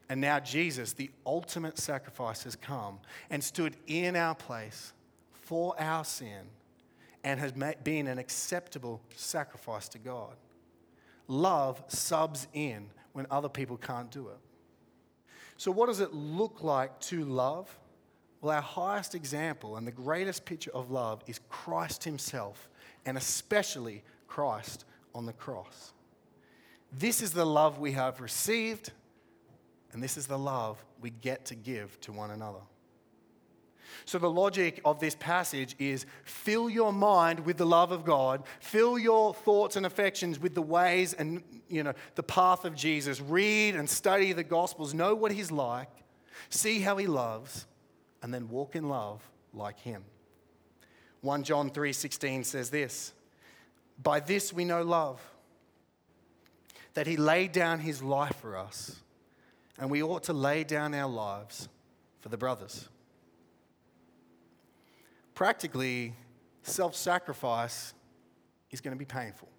And 0.07 0.21
now 0.21 0.39
Jesus, 0.39 0.93
the 0.93 1.11
ultimate 1.25 1.77
sacrifice, 1.77 2.43
has 2.43 2.55
come 2.55 2.99
and 3.29 3.43
stood 3.43 3.75
in 3.87 4.15
our 4.15 4.35
place 4.35 4.93
for 5.31 5.75
our 5.79 6.05
sin 6.05 6.47
and 7.23 7.39
has 7.39 7.51
been 7.83 8.07
an 8.07 8.17
acceptable 8.17 9.01
sacrifice 9.15 9.89
to 9.89 9.99
God. 9.99 10.35
Love 11.27 11.83
subs 11.87 12.47
in 12.53 12.89
when 13.13 13.25
other 13.31 13.49
people 13.49 13.77
can't 13.77 14.11
do 14.11 14.27
it. 14.27 14.37
So, 15.57 15.71
what 15.71 15.87
does 15.87 15.99
it 15.99 16.13
look 16.13 16.63
like 16.63 16.99
to 17.01 17.23
love? 17.23 17.77
Well, 18.41 18.55
our 18.55 18.61
highest 18.61 19.15
example 19.15 19.77
and 19.77 19.87
the 19.87 19.91
greatest 19.91 20.45
picture 20.45 20.71
of 20.71 20.91
love 20.91 21.23
is 21.27 21.39
Christ 21.49 22.03
Himself, 22.03 22.69
and 23.05 23.17
especially 23.17 24.03
Christ 24.27 24.85
on 25.15 25.25
the 25.25 25.33
cross. 25.33 25.93
This 26.91 27.21
is 27.21 27.31
the 27.31 27.45
love 27.45 27.79
we 27.79 27.93
have 27.93 28.19
received, 28.19 28.91
and 29.93 30.03
this 30.03 30.17
is 30.17 30.27
the 30.27 30.37
love 30.37 30.83
we 31.01 31.09
get 31.09 31.45
to 31.45 31.55
give 31.55 31.99
to 32.01 32.11
one 32.11 32.31
another. 32.31 32.59
So, 34.05 34.17
the 34.17 34.29
logic 34.29 34.81
of 34.85 34.99
this 34.99 35.15
passage 35.15 35.75
is 35.79 36.05
fill 36.23 36.69
your 36.69 36.93
mind 36.93 37.41
with 37.41 37.57
the 37.57 37.65
love 37.65 37.91
of 37.91 38.05
God, 38.05 38.43
fill 38.59 38.97
your 38.97 39.33
thoughts 39.33 39.75
and 39.75 39.85
affections 39.85 40.39
with 40.39 40.55
the 40.55 40.61
ways 40.61 41.13
and 41.13 41.43
you 41.69 41.83
know, 41.83 41.93
the 42.15 42.23
path 42.23 42.65
of 42.65 42.75
Jesus. 42.75 43.19
Read 43.19 43.75
and 43.75 43.89
study 43.89 44.31
the 44.33 44.43
Gospels, 44.43 44.93
know 44.93 45.15
what 45.15 45.31
He's 45.31 45.51
like, 45.51 45.89
see 46.49 46.81
how 46.81 46.97
He 46.97 47.07
loves, 47.07 47.65
and 48.21 48.33
then 48.33 48.49
walk 48.49 48.75
in 48.75 48.87
love 48.87 49.21
like 49.53 49.79
Him. 49.79 50.03
1 51.21 51.43
John 51.43 51.69
3:16 51.69 52.43
says 52.43 52.69
this, 52.69 53.13
"By 54.01 54.19
this 54.19 54.53
we 54.53 54.65
know 54.65 54.83
love, 54.83 55.21
that 56.93 57.07
He 57.07 57.17
laid 57.17 57.51
down 57.51 57.79
His 57.79 58.03
life 58.03 58.35
for 58.35 58.57
us, 58.57 59.01
and 59.77 59.89
we 59.89 60.03
ought 60.03 60.23
to 60.23 60.33
lay 60.33 60.63
down 60.63 60.93
our 60.93 61.09
lives 61.09 61.69
for 62.19 62.29
the 62.29 62.37
brothers." 62.37 62.89
Practically, 65.33 66.13
self 66.63 66.95
sacrifice 66.95 67.93
is 68.71 68.81
going 68.81 68.95
to 68.95 68.99
be 68.99 69.05
painful. 69.05 69.49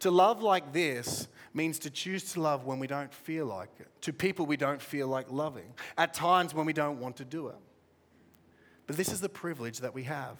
To 0.00 0.10
love 0.10 0.42
like 0.42 0.72
this 0.72 1.28
means 1.52 1.78
to 1.80 1.90
choose 1.90 2.32
to 2.32 2.40
love 2.40 2.64
when 2.64 2.78
we 2.78 2.86
don't 2.86 3.12
feel 3.12 3.46
like 3.46 3.70
it, 3.78 3.88
to 4.02 4.12
people 4.12 4.46
we 4.46 4.56
don't 4.56 4.80
feel 4.80 5.08
like 5.08 5.30
loving, 5.30 5.74
at 5.98 6.14
times 6.14 6.54
when 6.54 6.66
we 6.66 6.72
don't 6.72 7.00
want 7.00 7.16
to 7.16 7.24
do 7.24 7.48
it. 7.48 7.56
But 8.86 8.96
this 8.96 9.12
is 9.12 9.20
the 9.20 9.28
privilege 9.28 9.78
that 9.78 9.94
we 9.94 10.04
have 10.04 10.38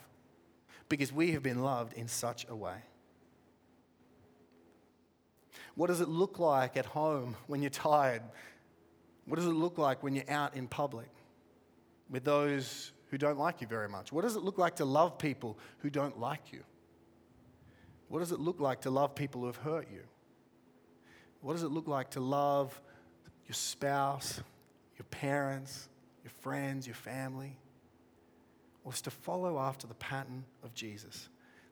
because 0.88 1.12
we 1.12 1.32
have 1.32 1.42
been 1.42 1.62
loved 1.62 1.94
in 1.94 2.08
such 2.08 2.46
a 2.48 2.54
way. 2.54 2.76
What 5.74 5.88
does 5.88 6.00
it 6.00 6.08
look 6.08 6.38
like 6.38 6.76
at 6.76 6.86
home 6.86 7.36
when 7.46 7.62
you're 7.62 7.70
tired? 7.70 8.22
What 9.26 9.36
does 9.36 9.46
it 9.46 9.50
look 9.50 9.78
like 9.78 10.02
when 10.02 10.14
you're 10.14 10.30
out 10.30 10.54
in 10.54 10.68
public 10.68 11.08
with 12.10 12.24
those 12.24 12.92
who 13.14 13.18
don't 13.18 13.38
like 13.38 13.60
you 13.60 13.68
very 13.68 13.88
much? 13.88 14.12
What 14.12 14.22
does 14.22 14.34
it 14.34 14.42
look 14.42 14.58
like 14.58 14.74
to 14.76 14.84
love 14.84 15.18
people 15.18 15.56
who 15.78 15.88
don't 15.88 16.18
like 16.18 16.52
you? 16.52 16.64
What 18.08 18.18
does 18.18 18.32
it 18.32 18.40
look 18.40 18.58
like 18.58 18.80
to 18.80 18.90
love 18.90 19.14
people 19.14 19.42
who 19.42 19.46
have 19.46 19.58
hurt 19.58 19.86
you? 19.88 20.00
What 21.40 21.52
does 21.52 21.62
it 21.62 21.68
look 21.68 21.86
like 21.86 22.10
to 22.10 22.20
love 22.20 22.80
your 23.46 23.54
spouse, 23.54 24.40
your 24.98 25.04
parents, 25.12 25.88
your 26.24 26.32
friends, 26.40 26.88
your 26.88 26.96
family? 26.96 27.56
It's 28.84 29.00
to 29.02 29.12
follow 29.12 29.60
after 29.60 29.86
the 29.86 29.94
pattern 29.94 30.42
of 30.64 30.74
Jesus, 30.74 31.28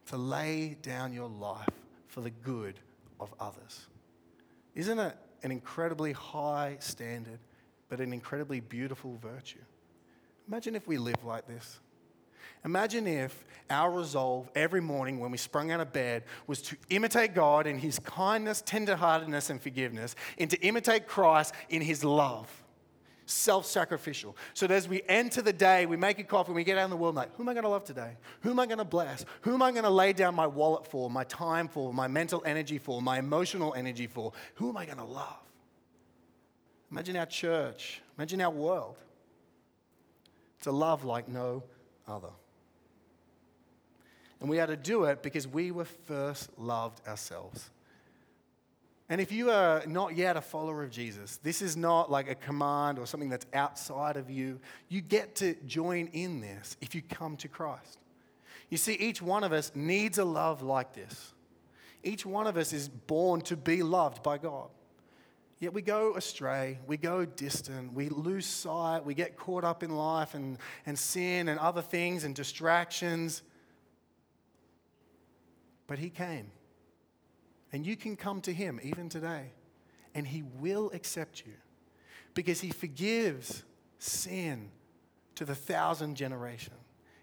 to 0.06 0.16
lay 0.16 0.76
down 0.80 1.12
your 1.12 1.28
life 1.28 1.66
for 2.06 2.20
the 2.20 2.30
good 2.30 2.78
of 3.18 3.34
others. 3.40 3.88
Isn't 4.76 5.00
it 5.00 5.16
an 5.42 5.50
incredibly 5.50 6.12
high 6.12 6.76
standard, 6.78 7.40
but 7.88 8.00
an 8.00 8.12
incredibly 8.12 8.60
beautiful 8.60 9.18
virtue? 9.20 9.58
Imagine 10.48 10.74
if 10.74 10.86
we 10.86 10.98
live 10.98 11.24
like 11.24 11.46
this. 11.46 11.80
Imagine 12.64 13.06
if 13.06 13.44
our 13.70 13.90
resolve 13.90 14.48
every 14.54 14.80
morning 14.80 15.18
when 15.18 15.30
we 15.30 15.38
sprung 15.38 15.70
out 15.70 15.80
of 15.80 15.92
bed 15.92 16.24
was 16.46 16.62
to 16.62 16.76
imitate 16.90 17.34
God 17.34 17.66
in 17.66 17.78
His 17.78 17.98
kindness, 17.98 18.62
tenderheartedness, 18.62 19.50
and 19.50 19.60
forgiveness, 19.60 20.14
and 20.38 20.48
to 20.50 20.60
imitate 20.60 21.06
Christ 21.08 21.54
in 21.70 21.82
His 21.82 22.04
love, 22.04 22.48
self 23.26 23.66
sacrificial. 23.66 24.36
So 24.54 24.66
that 24.66 24.74
as 24.74 24.88
we 24.88 25.02
enter 25.08 25.42
the 25.42 25.52
day, 25.52 25.86
we 25.86 25.96
make 25.96 26.20
a 26.20 26.24
coffee, 26.24 26.52
we 26.52 26.62
get 26.62 26.78
out 26.78 26.84
in 26.84 26.90
the 26.90 26.96
world, 26.96 27.16
like, 27.16 27.34
who 27.36 27.42
am 27.42 27.48
I 27.48 27.54
going 27.54 27.64
to 27.64 27.70
love 27.70 27.84
today? 27.84 28.16
Who 28.42 28.50
am 28.50 28.60
I 28.60 28.66
going 28.66 28.78
to 28.78 28.84
bless? 28.84 29.24
Who 29.40 29.54
am 29.54 29.62
I 29.62 29.72
going 29.72 29.84
to 29.84 29.90
lay 29.90 30.12
down 30.12 30.34
my 30.34 30.46
wallet 30.46 30.86
for, 30.86 31.10
my 31.10 31.24
time 31.24 31.66
for, 31.66 31.92
my 31.92 32.06
mental 32.06 32.42
energy 32.46 32.78
for, 32.78 33.02
my 33.02 33.18
emotional 33.18 33.74
energy 33.74 34.06
for? 34.06 34.32
Who 34.56 34.68
am 34.68 34.76
I 34.76 34.86
going 34.86 34.98
to 34.98 35.04
love? 35.04 35.40
Imagine 36.92 37.16
our 37.16 37.26
church, 37.26 38.02
imagine 38.16 38.40
our 38.40 38.50
world 38.50 38.98
to 40.62 40.72
love 40.72 41.04
like 41.04 41.28
no 41.28 41.62
other. 42.08 42.30
And 44.40 44.50
we 44.50 44.58
are 44.58 44.66
to 44.66 44.76
do 44.76 45.04
it 45.04 45.22
because 45.22 45.46
we 45.46 45.70
were 45.70 45.84
first 45.84 46.50
loved 46.58 47.06
ourselves. 47.06 47.70
And 49.08 49.20
if 49.20 49.30
you 49.30 49.50
are 49.50 49.84
not 49.86 50.16
yet 50.16 50.36
a 50.36 50.40
follower 50.40 50.82
of 50.82 50.90
Jesus, 50.90 51.38
this 51.42 51.60
is 51.62 51.76
not 51.76 52.10
like 52.10 52.30
a 52.30 52.34
command 52.34 52.98
or 52.98 53.06
something 53.06 53.28
that's 53.28 53.46
outside 53.52 54.16
of 54.16 54.30
you. 54.30 54.58
You 54.88 55.00
get 55.00 55.34
to 55.36 55.54
join 55.66 56.08
in 56.12 56.40
this 56.40 56.76
if 56.80 56.94
you 56.94 57.02
come 57.02 57.36
to 57.36 57.48
Christ. 57.48 57.98
You 58.70 58.78
see, 58.78 58.94
each 58.94 59.20
one 59.20 59.44
of 59.44 59.52
us 59.52 59.70
needs 59.74 60.18
a 60.18 60.24
love 60.24 60.62
like 60.62 60.94
this. 60.94 61.34
Each 62.02 62.24
one 62.24 62.46
of 62.46 62.56
us 62.56 62.72
is 62.72 62.88
born 62.88 63.42
to 63.42 63.56
be 63.56 63.82
loved 63.82 64.22
by 64.22 64.38
God. 64.38 64.70
Yet 65.62 65.72
we 65.72 65.80
go 65.80 66.16
astray, 66.16 66.80
we 66.88 66.96
go 66.96 67.24
distant, 67.24 67.92
we 67.92 68.08
lose 68.08 68.46
sight, 68.46 69.04
we 69.04 69.14
get 69.14 69.36
caught 69.36 69.62
up 69.62 69.84
in 69.84 69.94
life 69.94 70.34
and, 70.34 70.58
and 70.86 70.98
sin 70.98 71.48
and 71.48 71.56
other 71.60 71.82
things 71.82 72.24
and 72.24 72.34
distractions. 72.34 73.42
But 75.86 76.00
He 76.00 76.10
came. 76.10 76.50
And 77.72 77.86
you 77.86 77.94
can 77.94 78.16
come 78.16 78.40
to 78.40 78.52
Him 78.52 78.80
even 78.82 79.08
today, 79.08 79.52
and 80.16 80.26
He 80.26 80.42
will 80.42 80.90
accept 80.92 81.44
you 81.46 81.52
because 82.34 82.60
He 82.60 82.70
forgives 82.70 83.62
sin 84.00 84.68
to 85.36 85.44
the 85.44 85.54
thousand 85.54 86.16
generation. 86.16 86.74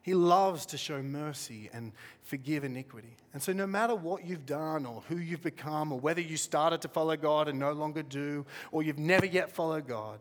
He 0.09 0.15
loves 0.15 0.65
to 0.65 0.77
show 0.79 1.03
mercy 1.03 1.69
and 1.71 1.91
forgive 2.23 2.63
iniquity. 2.63 3.15
And 3.31 3.43
so, 3.43 3.53
no 3.53 3.67
matter 3.67 3.93
what 3.93 4.25
you've 4.25 4.47
done 4.47 4.87
or 4.87 5.03
who 5.07 5.17
you've 5.17 5.43
become, 5.43 5.91
or 5.91 5.99
whether 5.99 6.19
you 6.19 6.35
started 6.35 6.81
to 6.81 6.87
follow 6.87 7.15
God 7.15 7.47
and 7.47 7.59
no 7.59 7.73
longer 7.73 8.01
do, 8.01 8.43
or 8.71 8.81
you've 8.81 8.97
never 8.97 9.27
yet 9.27 9.51
followed 9.51 9.87
God, 9.87 10.19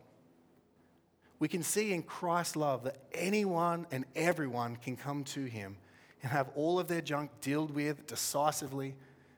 we 1.38 1.48
can 1.48 1.62
see 1.62 1.94
in 1.94 2.02
Christ's 2.02 2.54
love 2.54 2.84
that 2.84 2.98
anyone 3.14 3.86
and 3.90 4.04
everyone 4.14 4.76
can 4.76 4.94
come 4.94 5.24
to 5.24 5.46
Him 5.46 5.78
and 6.20 6.32
have 6.32 6.50
all 6.54 6.78
of 6.78 6.86
their 6.86 7.00
junk 7.00 7.30
dealt 7.40 7.70
with 7.70 8.06
decisively. 8.06 8.94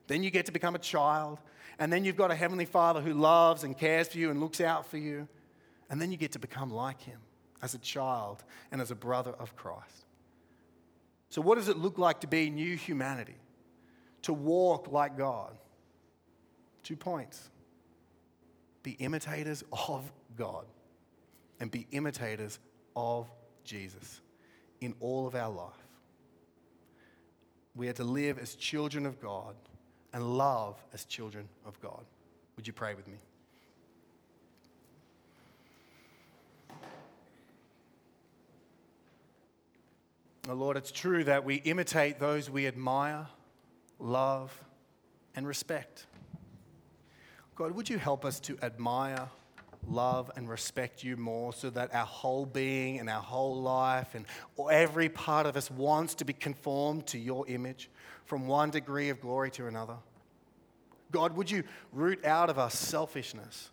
Then 0.09 0.25
you 0.25 0.33
get 0.33 0.47
to 0.47 0.53
become 0.53 0.75
a 0.75 0.81
child, 0.81 1.39
and 1.79 1.93
then 1.93 2.05
you've 2.05 2.17
got 2.17 2.33
a 2.33 2.35
Heavenly 2.35 2.65
Father 2.65 3.01
who 3.01 3.15
loves 3.15 3.63
and 3.63 3.79
cares 3.79 4.09
for 4.09 4.19
you 4.19 4.31
and 4.33 4.41
looks 4.41 4.61
out 4.61 4.85
for 4.85 4.99
you. 4.99 5.29
And 5.89 6.03
then 6.03 6.11
you 6.11 6.17
get 6.17 6.33
to 6.33 6.41
become 6.41 6.73
like 6.73 7.01
Him 7.03 7.21
as 7.63 7.75
a 7.75 7.79
child 7.79 8.43
and 8.73 8.81
as 8.81 8.91
a 8.91 8.97
brother 8.97 9.31
of 9.39 9.55
Christ. 9.55 10.07
So, 11.31 11.41
what 11.41 11.55
does 11.55 11.69
it 11.69 11.79
look 11.79 11.97
like 11.97 12.21
to 12.21 12.27
be 12.27 12.51
new 12.51 12.77
humanity? 12.77 13.37
To 14.23 14.33
walk 14.33 14.91
like 14.91 15.17
God? 15.17 15.57
Two 16.83 16.97
points. 16.97 17.49
be 18.83 18.93
imitators 18.93 19.63
of 19.89 20.11
God 20.37 20.65
and 21.61 21.71
be 21.71 21.87
imitators 21.93 22.59
of 22.97 23.31
Jesus 23.63 24.23
in 24.81 24.95
all 25.01 25.27
of 25.27 25.35
our 25.35 25.51
life. 25.51 25.87
We 27.75 27.89
are 27.89 27.93
to 27.93 28.05
live 28.05 28.39
as 28.39 28.55
children 28.55 29.07
of 29.07 29.21
God 29.21 29.55
and 30.13 30.37
love 30.37 30.83
as 30.93 31.05
children 31.05 31.49
of 31.67 31.79
God. 31.81 32.05
Would 32.57 32.67
you 32.67 32.73
pray 32.73 32.95
with 32.95 33.07
me? 33.07 33.19
Oh 40.51 40.55
Lord, 40.55 40.77
it's 40.77 40.91
true 40.91 41.23
that 41.25 41.45
we 41.45 41.57
imitate 41.57 42.19
those 42.19 42.51
we 42.51 42.67
admire, 42.67 43.29
love, 44.01 44.65
and 45.37 45.47
respect. 45.47 46.07
God, 47.55 47.71
would 47.71 47.89
you 47.89 47.99
help 47.99 48.25
us 48.25 48.41
to 48.41 48.59
admire, 48.61 49.29
love, 49.87 50.29
and 50.35 50.49
respect 50.49 51.05
you 51.05 51.17
more 51.17 51.53
so 51.53 51.71
that 51.71 51.95
our 51.95 52.05
whole 52.05 52.47
being 52.47 52.99
and 52.99 53.09
our 53.09 53.23
whole 53.23 53.63
life 53.63 54.17
and 54.17 54.27
every 54.73 55.09
part 55.09 55.47
of 55.47 55.57
us 55.57 55.71
wants 55.71 56.17
to 56.17 56.25
be 56.25 56.33
conformed 56.33 57.07
to 57.07 57.19
your 57.21 57.47
image 57.47 57.89
from 58.25 58.49
one 58.49 58.71
degree 58.71 59.09
of 59.09 59.21
glory 59.21 59.53
to 59.53 59.69
another? 59.69 59.99
God, 61.13 61.37
would 61.37 61.49
you 61.49 61.63
root 61.93 62.25
out 62.25 62.51
of 62.51 62.59
us 62.59 62.77
selfishness, 62.77 63.71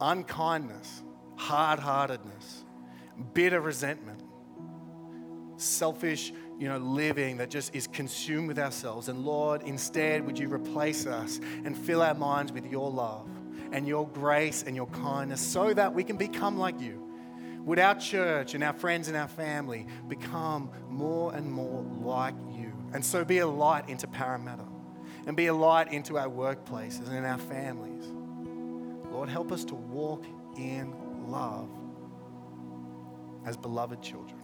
unkindness, 0.00 1.02
hard 1.34 1.80
heartedness, 1.80 2.62
bitter 3.32 3.60
resentment, 3.60 4.22
selfish 5.56 6.32
you 6.58 6.68
know, 6.68 6.78
living 6.78 7.38
that 7.38 7.50
just 7.50 7.74
is 7.74 7.86
consumed 7.86 8.48
with 8.48 8.58
ourselves. 8.58 9.08
And 9.08 9.24
Lord, 9.24 9.62
instead, 9.62 10.24
would 10.24 10.38
you 10.38 10.48
replace 10.48 11.06
us 11.06 11.40
and 11.64 11.76
fill 11.76 12.02
our 12.02 12.14
minds 12.14 12.52
with 12.52 12.66
your 12.66 12.90
love 12.90 13.28
and 13.72 13.88
your 13.88 14.08
grace 14.08 14.62
and 14.62 14.76
your 14.76 14.86
kindness 14.88 15.40
so 15.40 15.74
that 15.74 15.92
we 15.92 16.04
can 16.04 16.16
become 16.16 16.56
like 16.56 16.80
you? 16.80 17.00
Would 17.64 17.78
our 17.78 17.94
church 17.94 18.54
and 18.54 18.62
our 18.62 18.74
friends 18.74 19.08
and 19.08 19.16
our 19.16 19.28
family 19.28 19.86
become 20.06 20.70
more 20.88 21.34
and 21.34 21.50
more 21.50 21.82
like 21.82 22.34
you? 22.52 22.72
And 22.92 23.04
so 23.04 23.24
be 23.24 23.38
a 23.38 23.46
light 23.46 23.88
into 23.88 24.06
Parramatta 24.06 24.64
and 25.26 25.36
be 25.36 25.46
a 25.46 25.54
light 25.54 25.92
into 25.92 26.18
our 26.18 26.28
workplaces 26.28 27.08
and 27.08 27.16
in 27.16 27.24
our 27.24 27.38
families. 27.38 28.04
Lord, 29.10 29.28
help 29.28 29.50
us 29.50 29.64
to 29.66 29.74
walk 29.74 30.24
in 30.56 30.94
love 31.28 31.68
as 33.46 33.56
beloved 33.56 34.02
children. 34.02 34.43